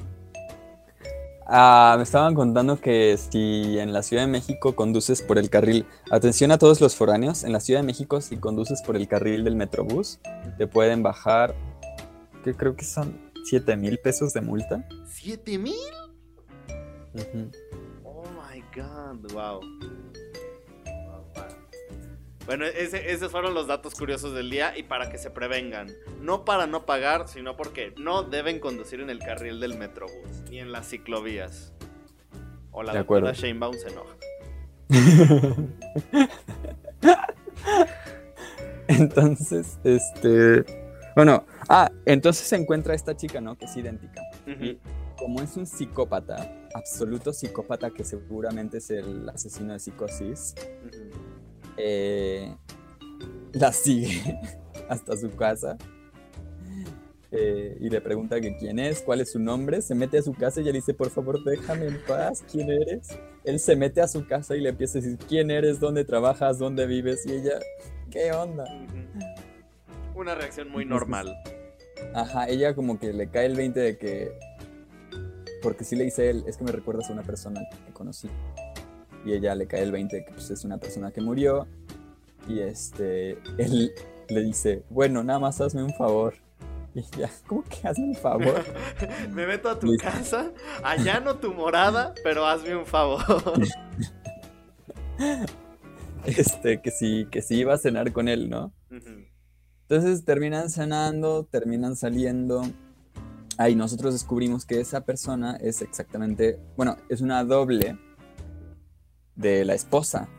[1.46, 5.86] Ah, me estaban contando que si en la Ciudad de México conduces por el carril,
[6.12, 9.44] atención a todos los foráneos, en la Ciudad de México si conduces por el carril
[9.44, 10.20] del Metrobús,
[10.58, 11.56] te pueden bajar,
[12.44, 14.88] que creo que son 7 mil pesos de multa.
[15.08, 15.74] ¿7 mil?
[18.04, 19.60] Oh my god, wow.
[22.46, 25.92] Bueno, esos fueron los datos curiosos del día y para que se prevengan.
[26.22, 30.60] No para no pagar, sino porque no deben conducir en el carril del Metrobús ni
[30.60, 31.74] en las ciclovías.
[32.72, 34.16] O la doctora Shanebaum se enoja.
[38.88, 40.66] entonces, este.
[41.16, 43.58] Bueno, ah, entonces se encuentra esta chica, ¿no?
[43.58, 44.22] Que es idéntica.
[44.48, 44.80] Y
[45.18, 50.56] como es un psicópata, absoluto psicópata que seguramente es el asesino de psicosis,
[51.78, 52.56] eh,
[53.54, 54.40] la sigue
[54.90, 55.78] hasta su casa
[57.34, 60.34] eh, y le pregunta que quién es, cuál es su nombre, se mete a su
[60.34, 63.08] casa y ella dice, por favor, déjame en paz, ¿quién eres?
[63.46, 65.80] Él se mete a su casa y le empieza a decir, ¿quién eres?
[65.80, 66.60] ¿Dónde trabajas?
[66.60, 67.26] ¿Dónde vives?
[67.26, 67.60] Y ella,
[68.10, 68.66] ¿qué onda?
[70.14, 71.34] Una reacción muy normal.
[72.14, 74.38] Ajá, ella como que le cae el 20 de que,
[75.64, 78.28] porque sí le dice él, es que me recuerdas a una persona que conocí
[79.26, 81.68] y ella le cae el 20 que pues, es una persona que murió
[82.48, 83.94] y este él
[84.28, 86.36] le dice, bueno, nada más hazme un favor.
[86.94, 88.64] Y ya, ¿cómo que hazme un favor?
[89.32, 90.52] Me meto a tu casa,
[90.84, 93.24] allano tu morada, pero hazme un favor.
[96.26, 98.74] este, que sí, que sí iba a cenar con él, ¿no?
[99.88, 102.64] Entonces terminan cenando, terminan saliendo.
[103.58, 107.98] Ahí nosotros descubrimos que esa persona es exactamente, bueno, es una doble
[109.36, 110.30] de la esposa.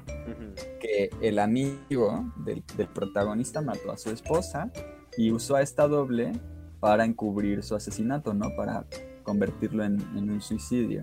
[0.80, 4.70] Que el amigo del, protagonista mató a su esposa
[5.16, 6.32] y usó a esta doble
[6.80, 8.54] para encubrir su asesinato, ¿no?
[8.56, 8.86] Para
[9.22, 11.00] convertirlo en, un suicidio.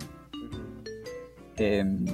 [1.56, 2.06] Em,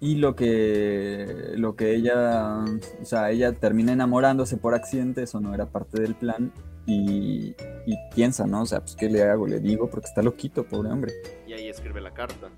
[0.00, 2.64] y lo que, lo que ella,
[3.00, 6.52] o sea, ella termina enamorándose por accidente, eso no era parte del plan,
[6.86, 7.54] y,
[8.14, 8.62] piensa, ¿no?
[8.62, 9.46] O sea, pues, ¿qué le hago?
[9.46, 11.12] Le digo, porque está loquito, pobre hombre.
[11.76, 12.48] Escribe la carta.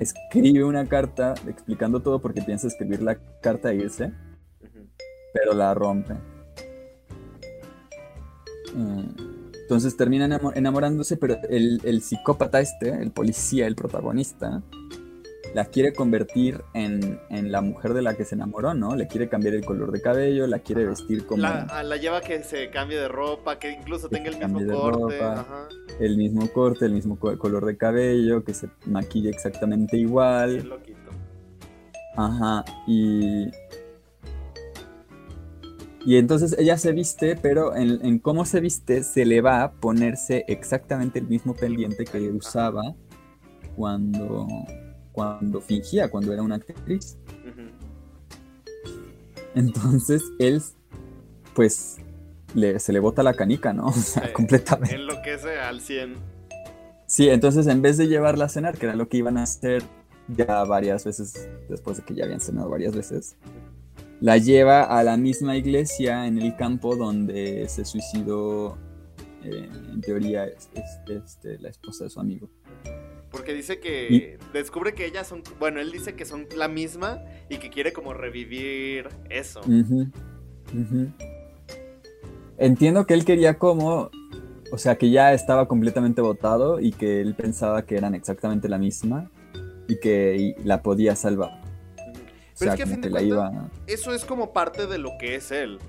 [0.00, 4.12] Escribe una carta explicando todo porque piensa escribir la carta e irse,
[5.32, 6.14] pero la rompe.
[8.74, 9.04] Mm,
[9.62, 14.60] entonces termina enamorándose, pero el, el psicópata este, el policía, el protagonista,
[15.54, 18.96] la quiere convertir en, la mujer de la que se enamoró, ¿no?
[18.96, 21.42] Le quiere cambiar el color de cabello, la quiere vestir como...
[21.42, 25.20] La, la lleva que se cambie de ropa, que incluso tenga el mismo corte.
[26.00, 30.68] El mismo corte, el mismo color de cabello, que se maquille exactamente igual.
[30.68, 30.98] loquito.
[32.16, 33.46] Ajá, y...
[36.06, 39.72] Y entonces ella se viste, pero en, en, cómo se viste se le va a
[39.72, 42.94] ponerse exactamente el mismo pendiente que usaba
[43.74, 44.46] cuando,
[45.14, 47.16] cuando fingía, cuando era una actriz.
[49.54, 50.60] Entonces él,
[51.54, 51.98] pues,
[52.78, 53.86] se le bota la canica, ¿no?
[53.88, 54.96] O sea, completamente.
[54.96, 56.16] Enloquece al 100.
[57.06, 59.84] Sí, entonces en vez de llevarla a cenar, que era lo que iban a hacer
[60.28, 63.36] ya varias veces, después de que ya habían cenado varias veces,
[64.20, 68.78] la lleva a la misma iglesia en el campo donde se suicidó,
[69.44, 72.48] eh, en teoría, este, la esposa de su amigo.
[73.34, 77.56] Porque dice que descubre que ellas son, bueno, él dice que son la misma y
[77.56, 79.60] que quiere como revivir eso.
[82.56, 84.08] Entiendo que él quería como,
[84.70, 88.78] o sea, que ya estaba completamente votado y que él pensaba que eran exactamente la
[88.78, 89.32] misma
[89.88, 91.60] y que la podía salvar.
[92.56, 93.52] Pero es que a fin de cuentas,
[93.88, 95.80] eso es como parte de lo que es él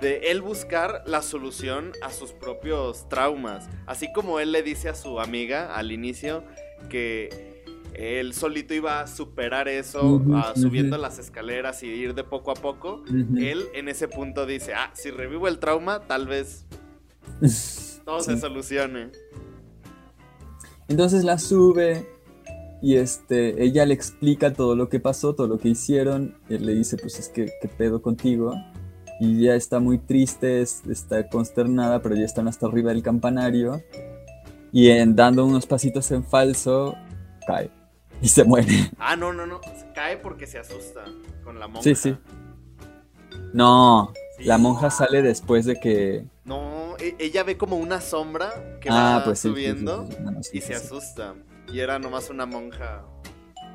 [0.00, 3.68] de él buscar la solución a sus propios traumas.
[3.86, 6.44] Así como él le dice a su amiga al inicio
[6.88, 7.54] que
[7.94, 10.22] él solito iba a superar eso,
[10.56, 13.04] subiendo las escaleras y ir de poco a poco.
[13.36, 16.66] Él en ese punto dice, ah, si revivo el trauma, tal vez
[18.04, 19.10] todo se solucione.
[20.88, 22.06] Entonces la sube
[22.82, 26.36] y este, ella le explica todo lo que pasó, todo lo que hicieron.
[26.48, 28.54] Él le dice, pues es que, ¿qué pedo contigo?
[29.20, 33.82] Y ya está muy triste, está consternada, pero ya están hasta arriba del campanario
[34.72, 36.96] y en, dando unos pasitos en falso
[37.46, 37.70] cae
[38.20, 38.90] y se muere.
[38.98, 39.60] Ah, no, no, no,
[39.94, 41.04] cae porque se asusta
[41.44, 41.82] con la monja.
[41.82, 42.16] Sí, sí.
[43.52, 46.26] No, la monja sale después de que...
[46.44, 50.08] No, e, ella ve como una sombra que ah, va pues subiendo
[50.52, 51.34] y se asusta.
[51.72, 53.04] Y era nomás una monja.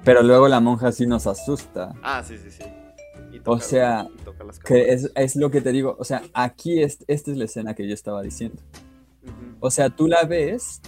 [0.03, 1.93] Pero luego la monja sí nos asusta.
[2.03, 2.63] Ah, sí, sí, sí
[3.45, 4.07] o sea,
[4.65, 7.87] que es, lo que te digo, o sea, aquí es, esta es la escena que
[7.87, 8.61] yo estaba diciendo.
[9.59, 10.81] O sea, tú la ves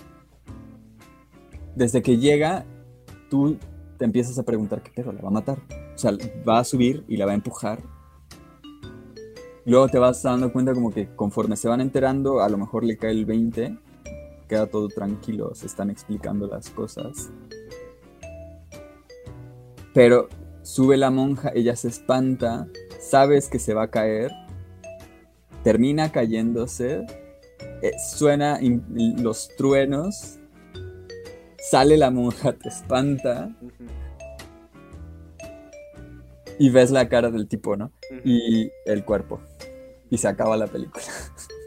[1.76, 2.66] desde que llega,
[3.30, 3.58] tú
[3.98, 5.60] te empiezas a preguntar qué pedo, la va a matar.
[5.94, 6.12] O sea,
[6.48, 7.82] va a subir y la va a empujar.
[9.66, 12.98] Luego te vas dando cuenta como que conforme se van enterando, a lo mejor le
[12.98, 13.78] cae el 20,
[14.48, 17.30] queda todo tranquilo, se están explicando las cosas.
[19.94, 20.30] Pero
[20.64, 22.68] sube la monja, ella se espanta,
[23.00, 24.32] sabes que se va a caer,
[25.64, 27.06] termina cayéndose,
[27.82, 28.60] eh, suena
[29.18, 30.40] los truenos,
[31.70, 33.50] sale la monja, te espanta
[36.60, 37.92] y ves la cara del tipo, ¿no?
[38.24, 39.42] Y el cuerpo.
[40.12, 41.06] Y se acaba la película.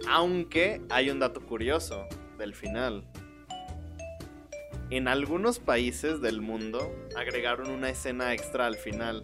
[0.08, 2.06] Aunque hay un dato curioso
[2.38, 3.04] del final.
[4.90, 9.22] En algunos países del mundo agregaron una escena extra al final.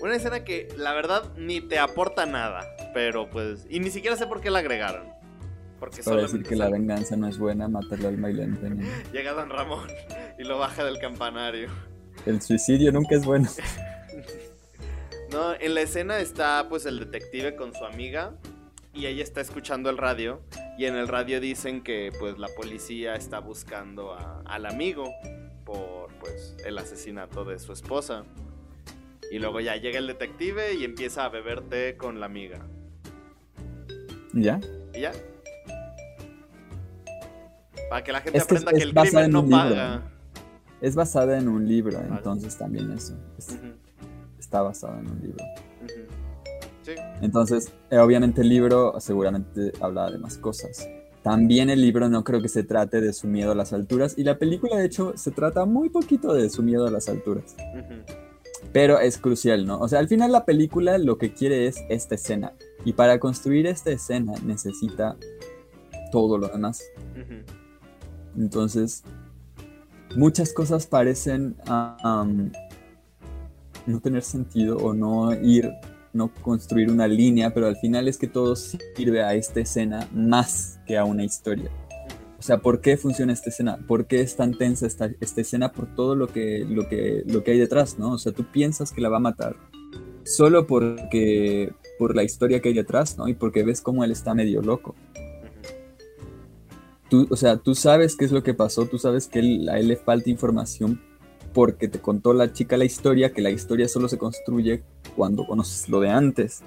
[0.00, 3.66] Una escena que la verdad ni te aporta nada, pero pues...
[3.70, 5.06] Y ni siquiera sé por qué la agregaron.
[5.80, 8.70] Porque Para decir que la venganza no es buena, matarle al mailente.
[9.12, 9.88] Llega Don Ramón
[10.38, 11.68] y lo baja del campanario.
[12.26, 13.48] El suicidio nunca es bueno.
[15.32, 18.34] no, en la escena está pues el detective con su amiga
[18.94, 20.40] y ella está escuchando el radio
[20.78, 25.12] y en el radio dicen que pues la policía está buscando al amigo
[25.64, 28.24] por pues el asesinato de su esposa.
[29.30, 32.58] Y luego ya llega el detective y empieza a beber té con la amiga.
[34.32, 34.60] ¿Ya?
[34.94, 35.12] ¿Y ya?
[37.88, 40.02] Para que la gente aprenda que, el crimen no paga.
[40.80, 43.16] Es basada en un libro, entonces también eso.
[44.38, 45.44] Está basado en un libro.
[47.20, 50.88] Entonces, eh, obviamente el libro seguramente habla de más cosas.
[51.22, 54.24] También el libro no creo que se trate de su miedo a las alturas y
[54.24, 57.56] la película de hecho se trata muy poquito de su miedo a las alturas.
[58.72, 59.78] Pero es crucial, ¿no?
[59.78, 62.52] O sea, al final la película lo que quiere es esta escena
[62.84, 65.16] y para construir esta escena necesita
[66.12, 66.82] todo lo demás.
[68.36, 69.02] Entonces,
[70.16, 71.56] muchas cosas parecen
[73.86, 75.72] no tener sentido o no ir
[76.14, 80.78] no construir una línea, pero al final es que todo sirve a esta escena más
[80.86, 81.70] que a una historia.
[82.38, 83.78] O sea, ¿por qué funciona esta escena?
[83.86, 85.72] ¿Por qué es tan tensa esta, esta escena?
[85.72, 88.12] Por todo lo que, lo, que, lo que hay detrás, ¿no?
[88.12, 89.56] O sea, tú piensas que la va a matar
[90.24, 93.28] solo porque, por la historia que hay detrás, ¿no?
[93.28, 94.94] Y porque ves cómo él está medio loco.
[97.08, 99.88] Tú, o sea, tú sabes qué es lo que pasó, tú sabes que a él
[99.88, 101.00] le falta información
[101.52, 104.82] porque te contó la chica la historia, que la historia solo se construye
[105.16, 106.62] cuando conoces lo de antes.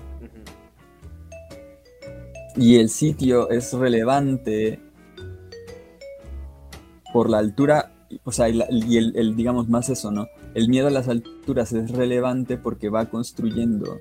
[2.55, 4.79] Y el sitio es relevante
[7.13, 7.91] por la altura,
[8.23, 10.27] o sea, y el, digamos más eso, ¿no?
[10.53, 13.99] El miedo a las alturas es relevante porque va construyendo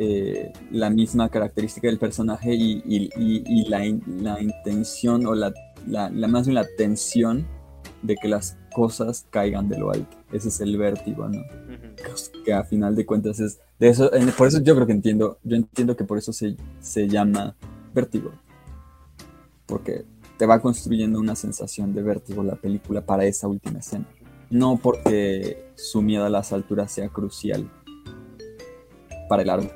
[0.00, 5.52] eh, la misma característica del personaje y, la, intención o la,
[5.86, 7.46] la, más bien la tensión
[8.02, 10.16] de que las cosas caigan de lo alto.
[10.32, 11.42] Ese es el vértigo, ¿no?
[12.44, 13.60] Que a final de cuentas es...
[13.78, 17.08] De eso, por eso yo creo que entiendo, yo entiendo que por eso se, se
[17.08, 17.54] llama
[17.94, 18.32] vértigo.
[19.66, 20.04] Porque
[20.36, 24.06] te va construyendo una sensación de vértigo la película para esa última escena.
[24.50, 27.70] No porque su miedo a las alturas sea crucial
[29.28, 29.74] para el arte,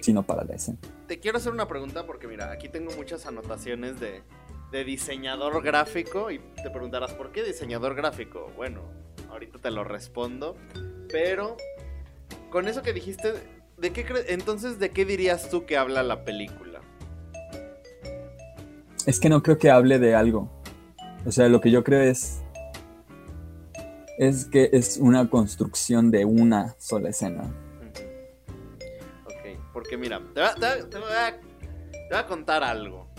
[0.00, 0.78] sino para la escena.
[1.06, 4.22] Te quiero hacer una pregunta porque mira, aquí tengo muchas anotaciones de,
[4.70, 8.52] de diseñador gráfico y te preguntarás, ¿por qué diseñador gráfico?
[8.56, 8.82] Bueno,
[9.30, 10.56] ahorita te lo respondo,
[11.10, 11.56] pero
[12.50, 13.34] con eso que dijiste,
[13.76, 16.80] ¿de qué entonces de qué dirías tú que habla la película?
[19.06, 20.50] Es que no creo que hable de algo.
[21.26, 22.42] O sea, lo que yo creo es
[24.18, 27.44] es que es una construcción de una sola escena.
[29.24, 33.09] Ok, porque mira, te voy a contar algo.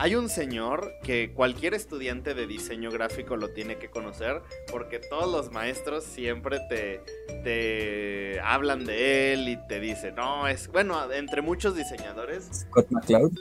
[0.00, 5.28] Hay un señor que cualquier estudiante de diseño gráfico lo tiene que conocer porque todos
[5.28, 7.02] los maestros siempre te,
[7.42, 12.48] te hablan de él y te dicen, no, es, bueno, entre muchos diseñadores.
[12.70, 13.36] Scott McCloud.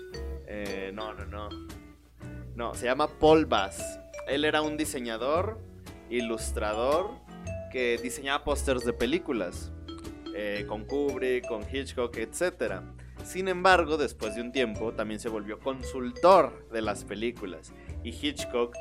[0.48, 1.50] Eh, no, no, no.
[2.56, 4.00] No, se llama Paul Bass.
[4.28, 5.60] Él era un diseñador,
[6.10, 7.12] ilustrador,
[7.72, 9.72] que diseñaba pósters de películas.
[10.34, 12.82] Eh, con Kubrick, con Hitchcock, etcétera.
[13.28, 18.74] Sin embargo, después de un tiempo, también se volvió consultor de las películas y Hitchcock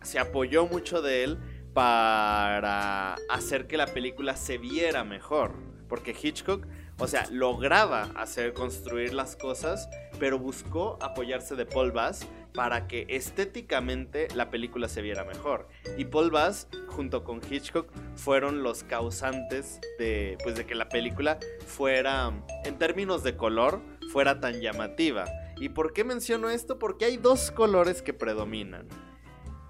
[0.00, 1.38] se apoyó mucho de él
[1.74, 5.52] para hacer que la película se viera mejor.
[5.86, 6.66] Porque Hitchcock,
[6.98, 9.86] o sea, lograba hacer construir las cosas,
[10.18, 15.68] pero buscó apoyarse de Paul Bass para que estéticamente la película se viera mejor.
[15.96, 21.38] Y Paul Bass, junto con Hitchcock, fueron los causantes de, pues, de que la película
[21.66, 22.32] fuera,
[22.64, 23.80] en términos de color,
[24.10, 25.24] fuera tan llamativa.
[25.58, 26.78] ¿Y por qué menciono esto?
[26.78, 28.86] Porque hay dos colores que predominan.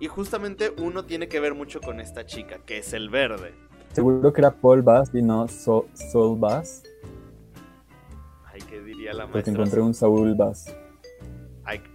[0.01, 3.55] Y justamente uno tiene que ver mucho con esta chica, que es el verde.
[3.93, 6.83] Seguro que era Paul Bass y no Saul Bass.
[8.47, 9.33] Ay, ¿qué diría la maestra?
[9.33, 10.75] Porque encontré un Saul Bass.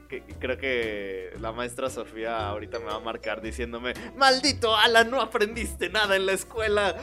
[0.08, 5.90] Creo que la maestra Sofía ahorita me va a marcar diciéndome, maldito Alan, no aprendiste
[5.90, 6.96] nada en la escuela.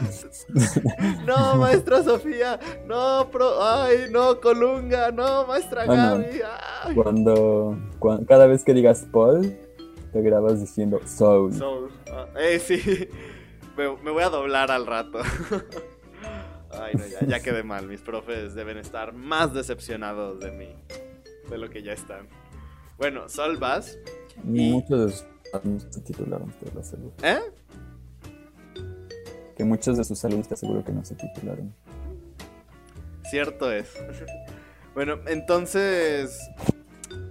[1.27, 6.41] no, maestra Sofía, no, pro, ay, no, Colunga, no, maestra Gaby.
[6.95, 7.79] Cuando,
[8.27, 9.55] cada vez que digas Paul,
[10.13, 11.53] te grabas diciendo Soul.
[11.53, 11.91] Soul.
[12.11, 13.09] Ah, eh, sí.
[13.77, 15.19] Me, voy a doblar al rato.
[16.71, 17.87] Ay, no, ya, ya quedé mal.
[17.87, 20.75] Mis profes deben estar más decepcionados de mí.
[21.51, 22.29] De lo que ya están.
[22.99, 23.99] Bueno, Sol Bass.
[24.43, 27.15] Muchos de sus alumnos se titularon, te lo aseguro.
[27.23, 27.41] ¿Eh?
[29.57, 31.75] Que muchos de sus alumnos te aseguro que no se titularon.
[33.31, 33.93] Cierto es.
[34.95, 36.39] bueno, entonces.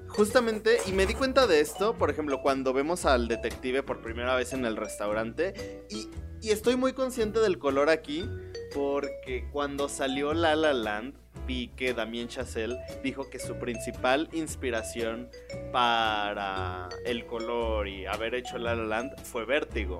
[0.07, 4.35] Justamente, y me di cuenta de esto, por ejemplo, cuando vemos al detective por primera
[4.35, 6.07] vez en el restaurante, y,
[6.39, 8.29] y estoy muy consciente del color aquí,
[8.75, 15.29] porque cuando salió La La Land, vi que Damien Chazelle dijo que su principal inspiración
[15.71, 19.99] para el color y haber hecho La La Land fue Vértigo.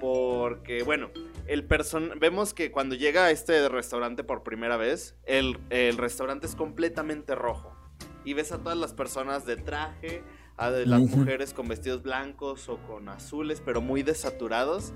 [0.00, 1.10] Porque, bueno,
[1.46, 6.46] el person vemos que cuando llega a este restaurante por primera vez, el, el restaurante
[6.46, 7.74] es completamente rojo.
[8.24, 10.22] Y ves a todas las personas de traje,
[10.56, 14.92] a las mujeres con vestidos blancos o con azules, pero muy desaturados.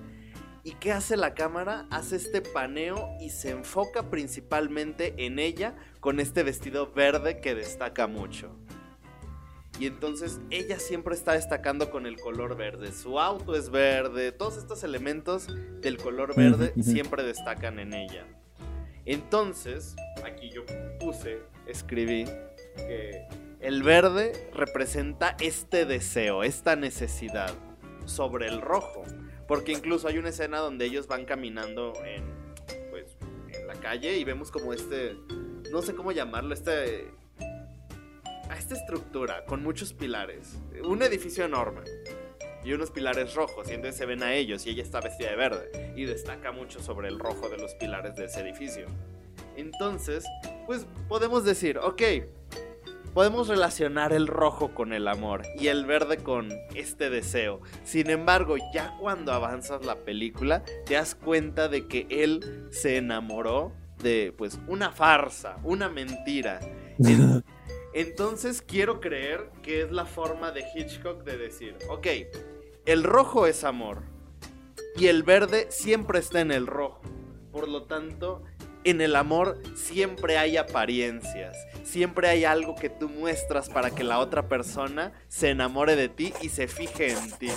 [0.63, 1.87] ¿Y qué hace la cámara?
[1.91, 8.07] Hace este paneo y se enfoca principalmente en ella con este vestido verde que destaca
[8.07, 8.55] mucho.
[9.79, 12.93] Y entonces ella siempre está destacando con el color verde.
[12.93, 15.47] Su auto es verde, todos estos elementos
[15.81, 18.27] del color verde siempre destacan en ella.
[19.07, 20.65] Entonces, aquí yo
[20.99, 22.27] puse, escribí
[22.77, 23.27] que
[23.61, 27.55] el verde representa este deseo, esta necesidad
[28.05, 29.05] sobre el rojo.
[29.51, 32.23] Porque incluso hay una escena donde ellos van caminando en,
[32.89, 33.17] pues,
[33.49, 35.17] en la calle y vemos como este,
[35.73, 37.09] no sé cómo llamarlo, este,
[38.49, 40.57] a esta estructura con muchos pilares.
[40.85, 41.81] Un edificio enorme
[42.63, 45.37] y unos pilares rojos y entonces se ven a ellos y ella está vestida de
[45.37, 48.87] verde y destaca mucho sobre el rojo de los pilares de ese edificio.
[49.57, 50.25] Entonces,
[50.67, 52.03] pues podemos decir, ok,
[53.15, 57.61] Podemos relacionar el rojo con el amor y el verde con este deseo.
[57.83, 63.73] Sin embargo, ya cuando avanzas la película, te das cuenta de que él se enamoró
[64.01, 66.61] de pues una farsa, una mentira.
[67.93, 72.07] Entonces quiero creer que es la forma de Hitchcock de decir, ok,
[72.87, 74.03] el rojo es amor
[74.97, 77.03] y el verde siempre está en el rojo.
[77.51, 78.45] Por lo tanto,
[78.85, 84.19] en el amor siempre hay apariencias, siempre hay algo que tú muestras para que la
[84.19, 87.49] otra persona se enamore de ti y se fije en ti.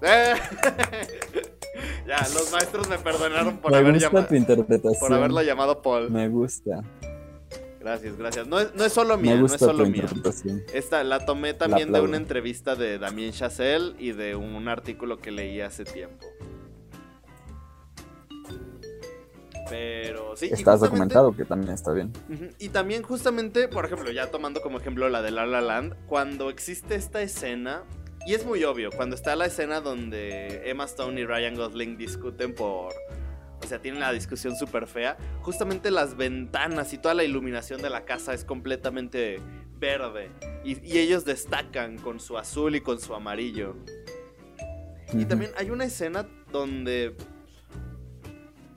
[2.06, 4.28] ya, los maestros me perdonaron por, haber llamado,
[5.00, 6.10] por haberlo llamado Paul.
[6.10, 6.82] Me gusta.
[7.80, 8.46] Gracias, gracias.
[8.48, 10.06] No es, no es solo mía, no es solo mía.
[10.72, 15.30] Esta la tomé también de una entrevista de Damien Chazelle y de un artículo que
[15.30, 16.26] leí hace tiempo.
[19.68, 20.48] Pero sí.
[20.52, 22.12] Estás documentado, que también está bien.
[22.58, 26.50] Y también justamente, por ejemplo, ya tomando como ejemplo la de La La Land, cuando
[26.50, 27.84] existe esta escena,
[28.26, 32.54] y es muy obvio, cuando está la escena donde Emma Stone y Ryan Gosling discuten
[32.54, 32.92] por...
[33.62, 35.16] O sea, tienen la discusión súper fea.
[35.40, 39.40] Justamente las ventanas y toda la iluminación de la casa es completamente
[39.78, 40.30] verde.
[40.62, 43.76] Y, y ellos destacan con su azul y con su amarillo.
[45.12, 47.16] Y también hay una escena donde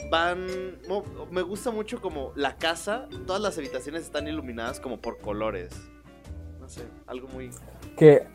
[0.09, 0.47] van.
[1.31, 5.73] Me gusta mucho como la casa, todas las habitaciones están iluminadas como por colores.
[6.59, 7.51] No sé, algo muy.
[7.97, 8.25] Que.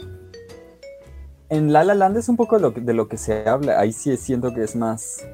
[1.51, 3.79] En La La Land es un poco de lo que se habla.
[3.79, 5.25] Ahí sí siento que es más.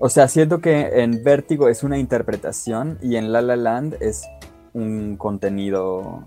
[0.00, 4.22] O sea, siento que en Vértigo es una interpretación y en La La Land es
[4.72, 6.24] un contenido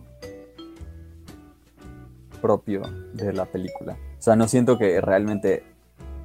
[2.42, 2.82] propio
[3.14, 3.98] de la película.
[4.20, 5.64] O sea, no siento que realmente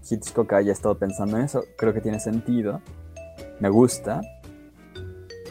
[0.08, 1.64] Hitchcock haya estado pensando en eso.
[1.76, 2.80] Creo que tiene sentido.
[3.60, 4.20] Me gusta.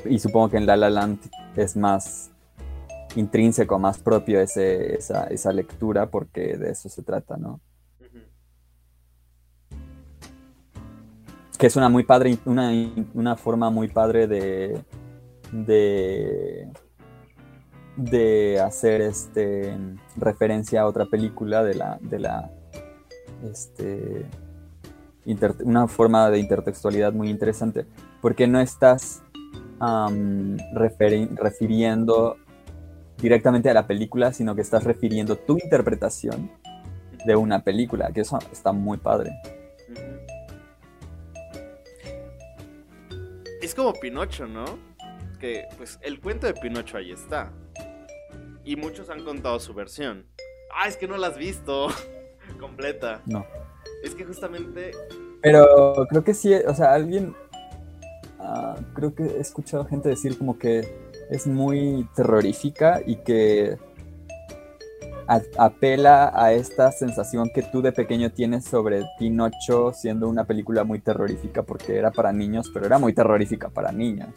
[0.06, 1.20] Y supongo que en La La Land
[1.56, 2.32] es más
[3.16, 7.62] intrínseco, más propio ese, esa, lectura, porque de eso se trata, ¿no?
[11.58, 12.72] Que es una muy padre, una,
[13.14, 14.82] una forma muy padre de.
[15.52, 16.70] de.
[17.96, 19.78] de hacer este
[20.18, 21.98] referencia a otra película de la.
[22.02, 22.52] de la.
[23.44, 24.26] Este
[25.64, 27.86] una forma de intertextualidad muy interesante,
[28.22, 29.24] porque no estás
[31.38, 32.38] refiriendo
[33.18, 36.52] directamente a la película, sino que estás refiriendo tu interpretación
[37.26, 39.32] de una película, que eso está muy padre.
[43.62, 44.66] Es como Pinocho, ¿no?
[45.40, 47.52] Que pues el cuento de Pinocho ahí está.
[48.64, 50.28] Y muchos han contado su versión.
[50.76, 51.88] Ah, es que no la has visto
[52.60, 53.22] completa.
[53.26, 53.46] No.
[54.06, 54.92] Es que justamente...
[55.42, 57.36] Pero creo que sí, o sea, alguien...
[58.40, 60.88] Ah, creo que he escuchado gente decir como que
[61.32, 63.78] es muy terrorífica y que
[65.58, 71.00] apela a esta sensación que tú de pequeño tienes sobre Pinocho siendo una película muy
[71.00, 74.30] terrorífica porque era para niños, pero era muy terrorífica para niños.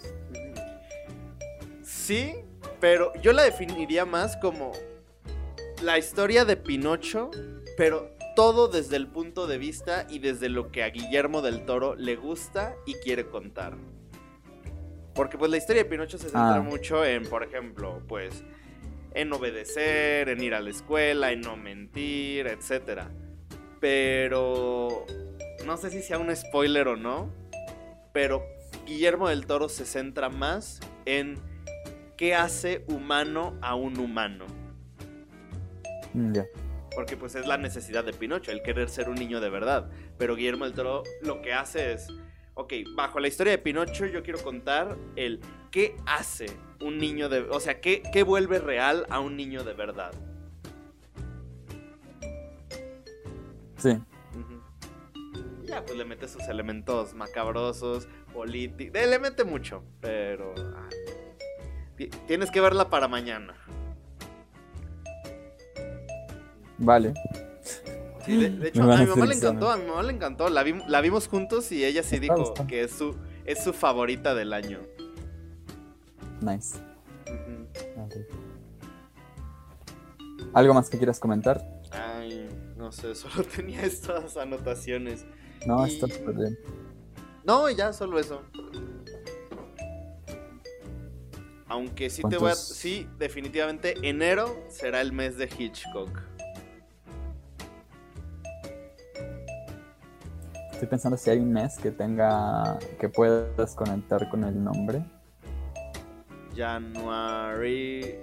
[1.83, 2.37] Sí,
[2.81, 4.73] pero yo la definiría más como
[5.83, 7.31] la historia de Pinocho,
[7.77, 11.97] pero todo desde el punto de vista y desde lo que a Guillermo del Toro
[11.97, 13.77] le gusta y quiere contar.
[15.13, 16.61] Porque pues la historia de Pinocho se centra ah.
[16.61, 18.45] mucho en, por ejemplo, pues
[19.13, 23.09] en obedecer, en ir a la escuela, en no mentir, etc.
[23.81, 25.05] Pero
[25.67, 27.33] no sé si sea un spoiler o no,
[28.13, 28.45] pero
[28.87, 31.41] Guillermo del Toro se centra más en
[32.17, 34.47] qué hace humano a un humano.
[36.15, 36.47] Mm, ya.
[36.99, 39.89] Porque pues es la necesidad de Pinocho, el querer ser un niño de verdad.
[40.19, 42.09] Pero Guillermo del Toro lo que hace es
[42.55, 45.39] ok, bajo la historia de Pinocho yo quiero contar el
[45.71, 46.47] qué hace
[46.81, 47.43] un niño de...
[47.51, 50.11] O sea, qué, qué vuelve real a un niño de verdad.
[53.77, 53.97] Sí.
[55.63, 59.01] Ya, pues le mete sus elementos macabrosos, políticos...
[59.01, 60.53] Le mete mucho, pero...
[62.27, 63.55] tienes que verla para mañana.
[66.79, 67.13] Vale
[68.37, 70.49] de, hecho, a mi mamá le encantó, a mi mamá le encantó.
[70.49, 70.63] La,
[71.01, 74.81] vimos juntos y ella sí dijo que es su, es su favorita del año.
[76.41, 76.79] Nice.
[80.53, 81.63] ¿Algo más que quieras comentar?
[81.91, 85.25] Ay, no sé, solo tenía estas anotaciones.
[85.67, 86.59] No, está bien.
[87.45, 88.43] No, ya, solo eso.
[91.67, 92.55] Aunque sí te voy a...
[92.55, 96.28] Sí, definitivamente enero será el mes de Hitchcock.
[100.79, 102.79] Estoy pensando si hay un mes que tenga.
[103.01, 105.05] que puedas conectar con el nombre.
[106.55, 108.17] January,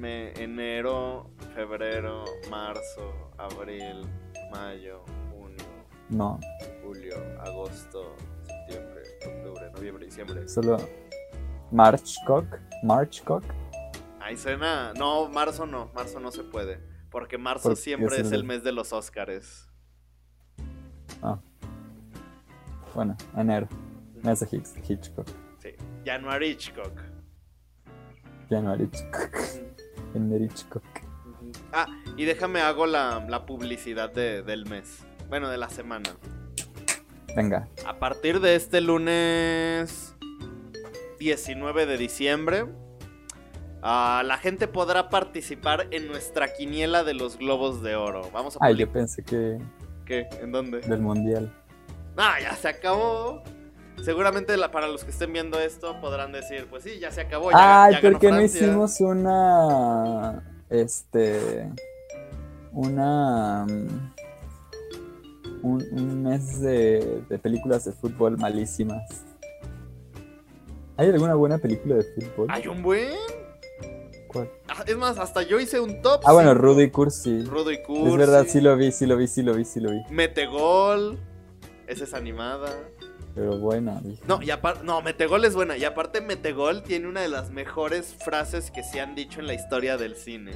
[0.00, 4.06] enero, febrero, marzo, abril,
[4.52, 5.02] mayo,
[5.32, 5.64] junio.
[6.08, 6.38] No.
[6.84, 10.48] Julio, agosto, septiembre, octubre, noviembre, diciembre.
[10.48, 10.78] Solo.
[11.72, 12.46] Marchcock.
[12.84, 13.42] Marchcock.
[14.20, 14.92] Ahí suena.
[14.92, 15.90] No, marzo no.
[15.92, 16.78] Marzo no se puede.
[17.10, 19.68] Porque marzo siempre es el mes de los Óscares.
[21.20, 21.40] Ah.
[22.96, 23.68] Bueno, enero.
[24.22, 24.48] Mes de
[24.88, 25.28] Hitchcock.
[25.58, 25.68] Sí,
[26.06, 26.98] January Hitchcock.
[28.48, 29.36] January Hitchcock.
[30.14, 30.82] Enero Hitchcock.
[31.74, 31.86] Ah,
[32.16, 35.04] y déjame hago la, publicidad del mes.
[35.28, 36.08] Bueno, de la semana.
[37.36, 37.68] Venga.
[37.84, 40.16] A partir de este lunes
[41.18, 42.64] 19 de diciembre,
[43.82, 48.30] ah, la gente podrá participar en nuestra quiniela de los globos de oro.
[48.32, 49.58] Vamos a Ay, yo pensé que.
[50.06, 50.26] ¿Qué?
[50.40, 50.80] ¿En dónde?
[50.80, 51.52] Del mundial.
[52.16, 53.42] Ah, ya se acabó.
[54.02, 57.50] Seguramente para los que estén viendo esto podrán decir, pues sí, ya se acabó.
[57.50, 60.42] Ya, Ay, ¿por qué no hicimos una.
[60.70, 61.68] Este.
[62.72, 63.64] Una.
[63.66, 64.12] Mm,
[65.62, 69.24] un, mes de, películas de fútbol malísimas.
[70.96, 72.46] ¿Hay alguna buena película de fútbol?
[72.50, 73.10] ¿Hay un buen?
[74.28, 74.50] ¿Cuál?
[74.68, 76.22] Ah, es más, hasta yo hice un top.
[76.24, 77.44] Ah, bueno, Rudy Cursi.
[77.44, 78.10] Rudy Cursi.
[78.10, 80.02] Es verdad, sí lo vi, sí lo vi, sí lo vi, sí lo vi.
[80.10, 81.18] Metegol.
[81.86, 82.70] Esa es animada.
[83.34, 84.00] Pero buena.
[84.26, 85.76] No, y aparte, no, Metegol es buena.
[85.76, 89.54] Y aparte, Metegol tiene una de las mejores frases que se han dicho en la
[89.54, 90.52] historia del cine.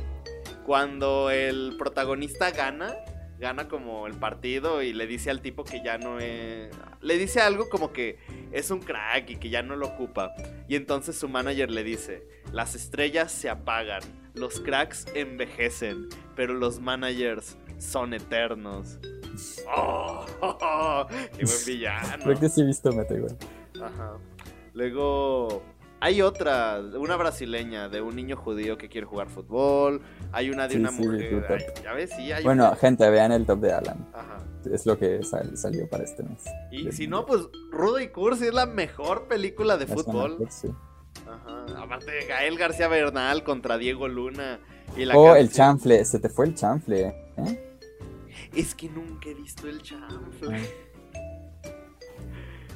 [0.64, 2.96] Cuando el protagonista gana,
[3.38, 6.70] gana como el partido y le dice al tipo que ya no es.
[7.02, 8.18] Le dice algo como que
[8.52, 10.32] es un crack y que ya no lo ocupa.
[10.68, 14.02] Y entonces su manager le dice: Las estrellas se apagan,
[14.34, 18.98] los cracks envejecen, pero los managers son eternos.
[19.68, 20.24] ¡Oh!
[21.36, 22.24] ¡Qué buen villano!
[22.24, 23.36] Creo que sí he visto Metegol.
[23.82, 24.16] Ajá.
[24.74, 25.62] Luego.
[26.02, 30.00] Hay otra, una brasileña de un niño judío que quiere jugar fútbol.
[30.32, 31.74] Hay una de una mujer.
[31.84, 34.08] ya ves, sí, hay Bueno, gente, vean el top de Alan.
[34.14, 34.38] Ajá.
[34.72, 36.42] Es lo que salió para este mes.
[36.70, 40.38] Y si no, pues Rudo y Cursi es la mejor película de fútbol.
[40.48, 40.68] sí.
[41.28, 41.82] Ajá.
[41.82, 44.58] Aparte de Gael García Bernal contra Diego Luna.
[44.96, 46.02] Y la oh, el chanfle.
[46.06, 47.69] Se te fue el chanfle, ¿eh?
[48.54, 50.60] Es que nunca he visto el chanfle.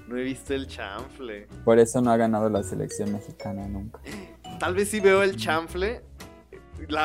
[0.07, 1.47] No he visto el chanfle.
[1.65, 4.01] Por eso no ha ganado la selección mexicana nunca.
[4.61, 6.03] Tal vez si veo el chanfle,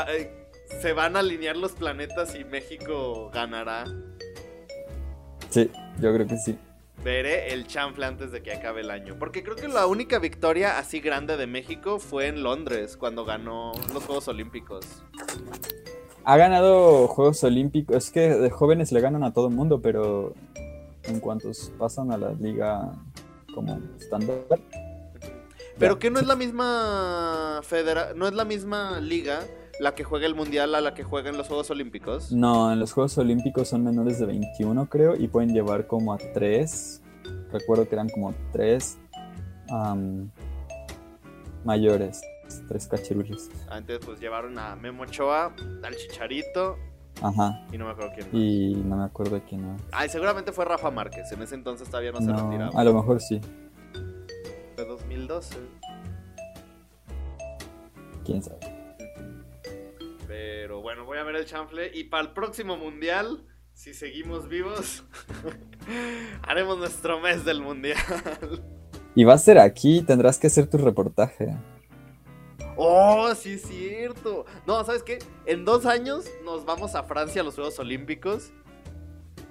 [0.09, 0.49] eh,
[0.82, 3.86] se van a alinear los planetas y México ganará.
[5.49, 6.57] Sí, yo creo que sí.
[7.03, 9.15] Veré el chanfle antes de que acabe el año.
[9.17, 13.72] Porque creo que la única victoria así grande de México fue en Londres, cuando ganó
[13.93, 14.86] los Juegos Olímpicos.
[16.24, 17.95] Ha ganado Juegos Olímpicos.
[17.95, 20.34] Es que de jóvenes le ganan a todo el mundo, pero
[21.03, 22.91] en cuanto pasan a la liga
[23.53, 24.38] como estándar.
[25.78, 29.39] Pero que no es la misma federa no es la misma liga
[29.80, 32.34] la que juega el mundial a la que juega en los Juegos Olímpicos.
[32.34, 36.17] No, en los Juegos Olímpicos son menores de 21, creo, y pueden llevar como a
[36.17, 37.01] tres.
[37.51, 38.97] Recuerdo que eran como tres
[41.63, 42.22] mayores,
[42.67, 43.49] tres cachirules.
[43.69, 46.77] Antes pues llevaron a Memo Ochoa, al Chicharito.
[47.21, 47.65] Ajá.
[47.71, 48.27] Y no me acuerdo quién.
[48.31, 49.61] Y no me acuerdo de quién.
[49.61, 49.77] No.
[49.91, 51.31] Ay, seguramente fue Rafa Márquez.
[51.31, 52.79] En ese entonces todavía no, se retiraba.
[52.79, 53.41] A lo mejor sí.
[54.75, 55.57] Fue 2012.
[58.23, 58.59] Quién sabe.
[60.27, 61.91] Pero bueno, voy a ver el chanfle.
[61.93, 63.43] Y para el próximo mundial,
[63.73, 65.03] si seguimos vivos,
[66.43, 67.97] haremos nuestro mes del mundial.
[69.15, 71.57] Y va a ser aquí, tendrás que hacer tu reportaje.
[72.82, 74.45] Oh, sí es cierto.
[74.65, 75.19] No, ¿sabes qué?
[75.45, 78.51] En dos años nos vamos a Francia a los Juegos Olímpicos.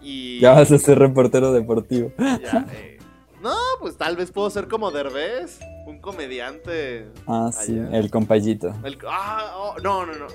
[0.01, 0.41] Y.
[0.41, 2.11] Ya vas a ser reportero deportivo.
[2.19, 2.99] Ya, eh.
[3.43, 7.07] No, pues tal vez puedo ser como Derbez, un comediante.
[7.27, 8.75] Ah, sí, el compayito.
[9.07, 10.27] Ah, oh, no, no, no.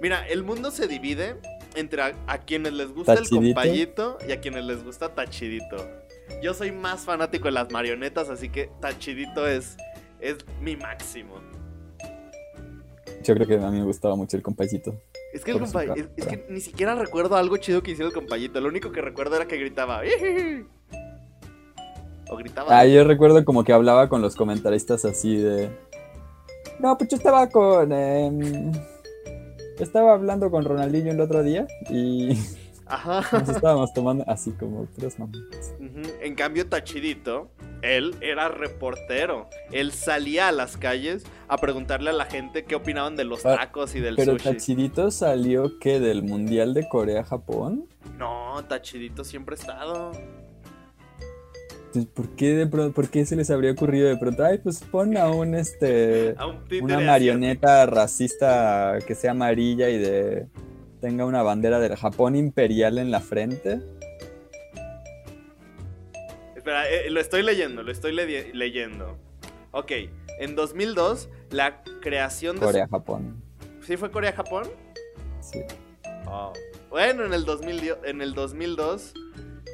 [0.00, 1.36] Mira, el mundo se divide
[1.76, 5.76] entre a, quienes les gusta el compayito y a quienes les gusta Tachidito.
[6.42, 9.76] Yo soy más fanático de las marionetas, así que Tachidito es,
[10.20, 11.49] es mi máximo.
[13.22, 14.94] Yo creo que a mí me gustaba mucho el compayito.
[15.32, 18.60] Es que el compayito, es, que ni siquiera recuerdo algo chido que hiciera el compayito.
[18.60, 20.00] Lo único que recuerdo era que gritaba.
[22.30, 22.78] O gritaba.
[22.78, 25.70] Ah, yo recuerdo como que hablaba con los comentaristas así de.
[26.78, 27.92] No, pues yo estaba con.
[27.92, 28.72] Em,
[29.78, 32.38] estaba hablando con Ronaldinho el otro día y
[32.86, 33.22] Ajá.
[33.38, 35.72] nos estábamos tomando así como tres momentos.
[36.20, 37.50] En cambio, Tachidito,
[37.82, 39.48] él era reportero.
[39.72, 43.56] Él salía a las calles a preguntarle a la gente qué opinaban de los ah,
[43.56, 44.44] tacos y del pero sushi.
[44.44, 47.86] Pero Tachidito salió que del Mundial de Corea-Japón.
[48.18, 50.12] No, Tachidito siempre ha estado.
[52.14, 54.44] ¿por qué, de ¿por qué se les habría ocurrido de pronto?
[54.44, 56.36] Ay, pues pon a un este.
[56.82, 60.46] una marioneta racista que sea amarilla y de.
[61.00, 63.80] tenga una bandera del Japón imperial en la frente.
[66.60, 69.16] Espera, eh, lo estoy leyendo, lo estoy leyendo.
[69.70, 69.92] Ok,
[70.40, 72.66] en 2002, la creación de.
[72.66, 73.42] Corea-Japón.
[73.80, 74.64] ¿Sí fue Corea-Japón?
[75.40, 75.60] Sí.
[76.26, 76.52] Oh.
[76.90, 79.14] Bueno, en el, 2000, en el 2002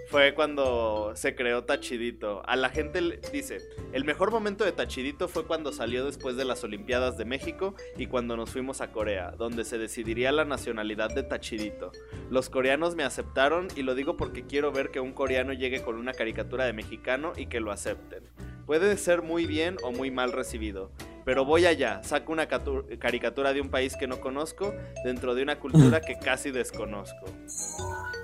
[0.08, 2.42] fue cuando se creó Tachidito.
[2.46, 3.58] A la gente le dice,
[3.92, 8.06] el mejor momento de Tachidito fue cuando salió después de las Olimpiadas de México y
[8.06, 11.92] cuando nos fuimos a Corea, donde se decidiría la nacionalidad de Tachidito.
[12.30, 15.96] Los coreanos me aceptaron y lo digo porque quiero ver que un coreano llegue con
[15.96, 18.24] una caricatura de mexicano y que lo acepten.
[18.64, 20.90] Puede ser muy bien o muy mal recibido,
[21.26, 24.72] pero voy allá, saco una caricatura de un país que no conozco
[25.04, 27.26] dentro de una cultura que casi desconozco.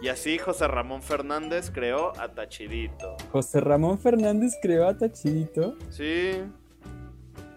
[0.00, 3.16] Y así José Ramón Fernández creó a Tachidito.
[3.32, 5.76] ¿José Ramón Fernández creó a Tachidito?
[5.90, 6.44] Sí.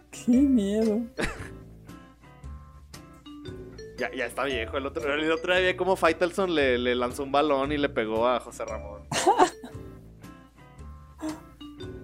[0.10, 1.02] Qué miedo.
[4.00, 4.78] ya, ya está viejo.
[4.78, 7.90] El otro, el otro día vi cómo Faitelson le, le lanzó un balón y le
[7.90, 9.04] pegó a José Ramón.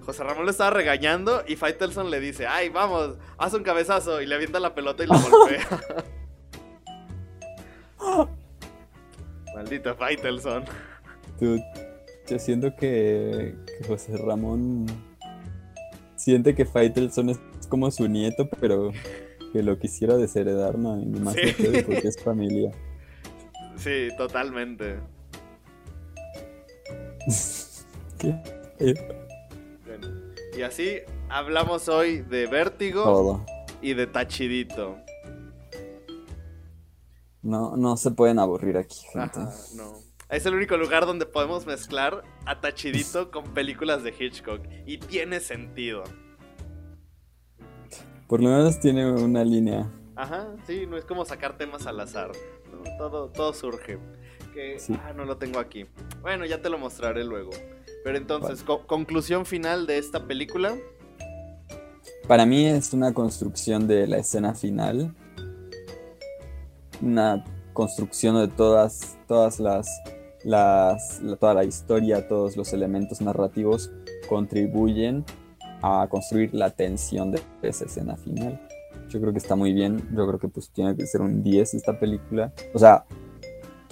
[0.06, 4.26] José Ramón le estaba regañando y Faitelson le dice, ay, vamos, haz un cabezazo y
[4.26, 5.68] le avienta la pelota y lo golpea.
[9.56, 10.64] Maldito Faitelson.
[11.40, 13.56] yo siento que,
[13.88, 14.86] José Ramón
[16.16, 17.40] siente que Faitelson es
[17.70, 18.92] como su nieto, pero
[19.54, 21.36] que lo quisiera desheredar, no, más
[21.86, 22.72] porque es familia.
[23.78, 25.00] Sí, totalmente.
[28.20, 28.36] ¿Qué?
[30.58, 31.00] Y así
[31.30, 33.46] hablamos hoy de Vértigo
[33.82, 34.98] y de Tachidito.
[37.42, 39.40] No, no se pueden aburrir aquí, gente.
[39.76, 40.12] no.
[40.30, 44.62] Es el único lugar donde podemos mezclar a Tachidito con películas de Hitchcock.
[44.86, 46.04] Y tiene sentido.
[48.28, 49.92] Por lo menos tiene una línea.
[50.16, 52.32] Ajá, sí, no es como sacar temas al azar.
[52.98, 54.00] todo, todo surge.
[54.54, 55.86] Que, ah, no lo tengo aquí.
[56.22, 57.52] Bueno, ya te lo mostraré luego.
[58.04, 60.76] Pero entonces, conclusión final de esta película.
[62.28, 65.14] Para mí es una construcción de la escena final.
[67.02, 67.44] Una
[67.74, 69.90] construcción de todas, todas las,
[70.44, 73.92] las toda la historia, todos los elementos narrativos
[74.30, 75.26] contribuyen
[75.82, 78.60] a construir la tensión de esa escena final.
[79.10, 79.98] Yo creo que está muy bien.
[80.16, 82.54] Yo creo que pues tiene que ser un 10 esta película.
[82.74, 83.04] O sea,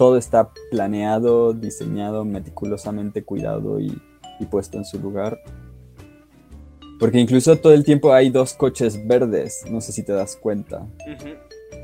[0.00, 4.00] todo está planeado, diseñado, meticulosamente cuidado y,
[4.50, 5.38] puesto en su lugar.
[6.98, 10.86] Porque incluso todo el tiempo hay dos coches verdes, no sé si te das cuenta.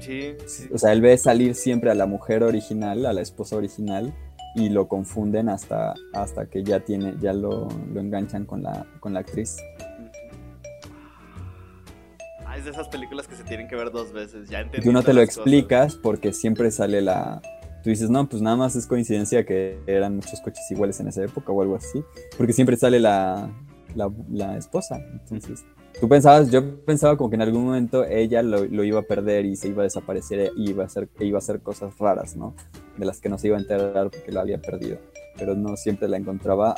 [0.01, 0.35] sí,
[0.73, 4.15] O sea, él ve salir siempre a la mujer original, a la esposa original,
[4.55, 9.21] y lo confunden hasta, hasta que ya tiene, ya lo, enganchan con la, con la
[9.21, 9.59] actriz.
[12.47, 15.03] Ah, es de esas películas que se tienen que ver dos veces, ya Tú no
[15.03, 17.43] te lo explicas porque siempre sale la,
[17.87, 21.23] tú dices, no, pues nada más es coincidencia que eran muchos coches iguales en esa
[21.23, 22.03] época o algo así,
[22.37, 23.49] porque siempre sale la,
[23.95, 24.99] la, esposa.
[25.13, 25.65] Entonces,
[26.01, 29.55] tú pensabas, yo pensaba como que en algún momento ella lo, iba a perder y
[29.55, 32.57] se iba a desaparecer y iba a hacer, iba a hacer cosas raras, ¿no?
[32.97, 34.99] De las que no se iba a enterar porque lo había perdido.
[35.39, 36.75] Pero no siempre la encontraba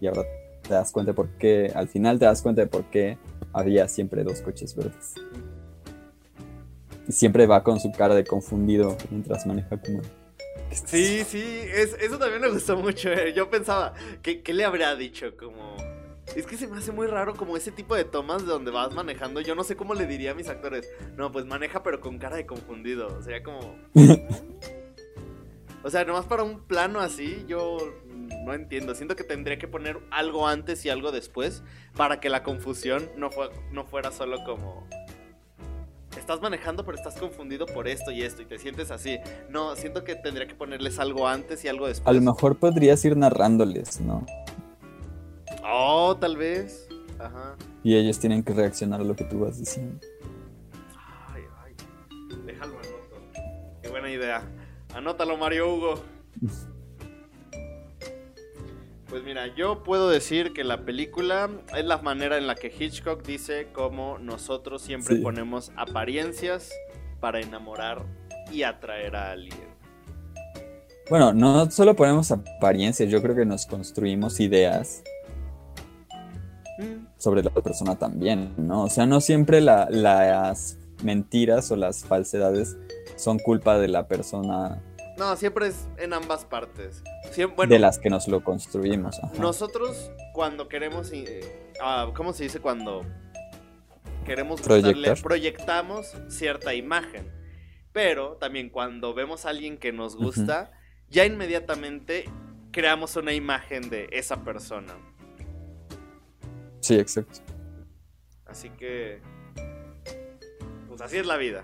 [0.00, 0.22] y ahora
[0.62, 3.18] te das cuenta de por qué, al final te das cuenta de por qué
[3.52, 5.14] había siempre dos coches verdes.
[7.08, 10.00] Y siempre va con su cara de confundido mientras maneja como
[10.86, 13.10] Sí, sí, eso también me gustó mucho.
[13.10, 13.32] Eh.
[13.32, 15.36] Yo pensaba, ¿qué, le habría dicho?
[15.36, 15.76] Como...
[16.34, 18.92] Es que se me hace muy raro como ese tipo de tomas de donde vas
[18.92, 19.40] manejando.
[19.40, 20.88] Yo no sé cómo le diría a mis actores.
[21.16, 23.22] No, pues maneja pero con cara de confundido.
[23.22, 23.76] Sería como...
[25.84, 27.78] o sea, nomás para un plano así, yo
[28.44, 28.94] no entiendo.
[28.94, 31.62] Siento que tendría que poner algo antes y algo después
[31.94, 33.30] para que la confusión no,
[33.70, 34.88] no fuera solo como
[36.24, 39.18] estás manejando pero estás confundido por esto y esto y te sientes así.
[39.50, 42.08] No, siento que tendría que ponerles algo antes y algo después.
[42.08, 44.24] A lo mejor podrías ir narrándoles, ¿no?
[45.62, 46.88] Oh, tal vez.
[47.18, 47.56] Ajá.
[47.82, 50.00] Y ellos tienen que reaccionar a lo que tú vas diciendo.
[51.28, 51.74] Ay, ay.
[52.46, 53.40] Déjalo anoto.
[53.82, 54.42] Qué buena idea.
[54.94, 55.94] Anótalo, Mario Hugo.
[59.08, 63.22] Pues mira, yo puedo decir que la película es la manera en la que Hitchcock
[63.22, 66.70] dice cómo nosotros siempre ponemos apariencias
[67.20, 68.02] para enamorar
[68.50, 69.74] y atraer a alguien.
[71.10, 75.02] Bueno, no solo ponemos apariencias, yo creo que nos construimos ideas
[76.78, 77.06] mm.
[77.18, 78.84] sobre la persona también, ¿no?
[78.84, 82.78] O sea, no siempre las mentiras o las falsedades
[83.16, 84.80] son culpa de la persona
[85.18, 87.02] no, siempre es en ambas partes.
[87.68, 89.20] de las que nos lo construimos.
[89.38, 93.04] Nosotros cuando queremos, eh, ah, ¿cómo se dice cuando
[94.24, 94.60] queremos
[95.22, 97.30] proyectamos cierta imagen.
[97.92, 100.72] Pero también cuando vemos a alguien que nos gusta,
[101.08, 102.24] ya inmediatamente
[102.72, 104.94] creamos una imagen de esa persona.
[106.80, 107.40] Sí, exacto.
[108.46, 109.20] Así que,
[110.88, 111.62] pues así es la vida.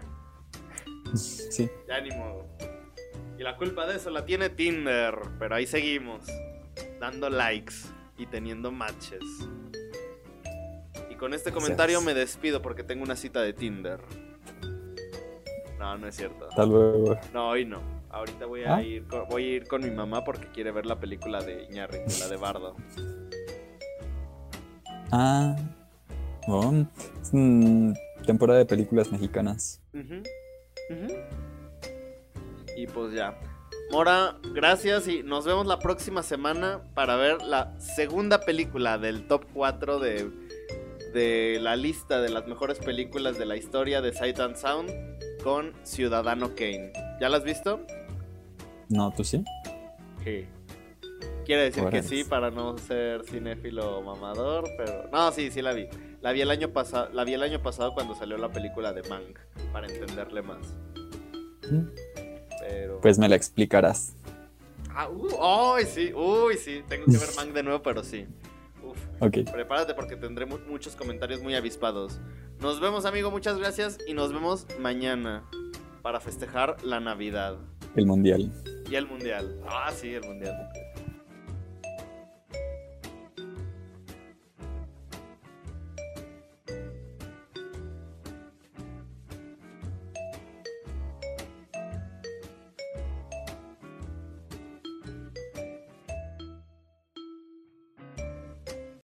[1.15, 1.69] Sí.
[1.89, 2.47] Ya ni modo.
[3.41, 6.26] Y la culpa de eso la tiene Tinder, pero ahí seguimos,
[7.01, 7.72] dando likes
[8.18, 9.24] y teniendo matches.
[11.09, 13.99] Y con este comentario me despido porque tengo una cita de Tinder.
[15.78, 16.51] No, no es cierto.
[16.51, 17.18] Hasta luego.
[17.32, 17.80] No, hoy no.
[18.11, 18.82] Ahorita voy a, ¿Ah?
[18.82, 22.12] ir, con, voy a ir con mi mamá porque quiere ver la película de Iñárritu,
[22.20, 22.76] la de Bardo.
[25.12, 25.57] Ah,
[26.47, 26.88] bueno,
[27.20, 27.32] es
[28.24, 29.82] temporada de películas mexicanas.
[32.81, 33.39] Y pues ya.
[33.93, 39.45] Mora, gracias y nos vemos la próxima semana para ver la segunda película del top
[39.53, 40.31] 4 de,
[41.12, 44.91] de la lista de las mejores películas de la historia de Sight and Sound
[45.43, 46.91] con Ciudadano Kane.
[47.20, 47.85] ¿Ya la has visto?
[48.89, 49.45] No, ¿tú sí?
[50.24, 50.47] Sí.
[51.45, 55.87] Quiere decir que sí para no ser cinéfilo mamador, pero no, sí, sí la vi.
[56.22, 59.03] La vi el año pasado, la vi el año pasado cuando salió la película de
[59.07, 59.39] Mank
[59.70, 60.74] para entenderle más.
[61.70, 62.10] ¿Mm?
[63.03, 64.14] Pues me la explicarás.
[64.95, 66.83] Ah, uh, uy, sí, uy, sí.
[66.89, 68.27] Tengo que ver Mang de nuevo, pero sí.
[68.83, 68.99] Uf.
[69.21, 69.51] Ok.
[69.51, 72.21] Prepárate porque tendré muchos comentarios muy avispados.
[72.61, 75.45] Nos vemos, amigo, muchas gracias y nos vemos mañana
[76.03, 77.57] para festejar la Navidad.
[77.97, 78.53] El Mundial.
[78.91, 79.61] Y el Mundial.
[79.66, 80.68] Ah, sí, el Mundial.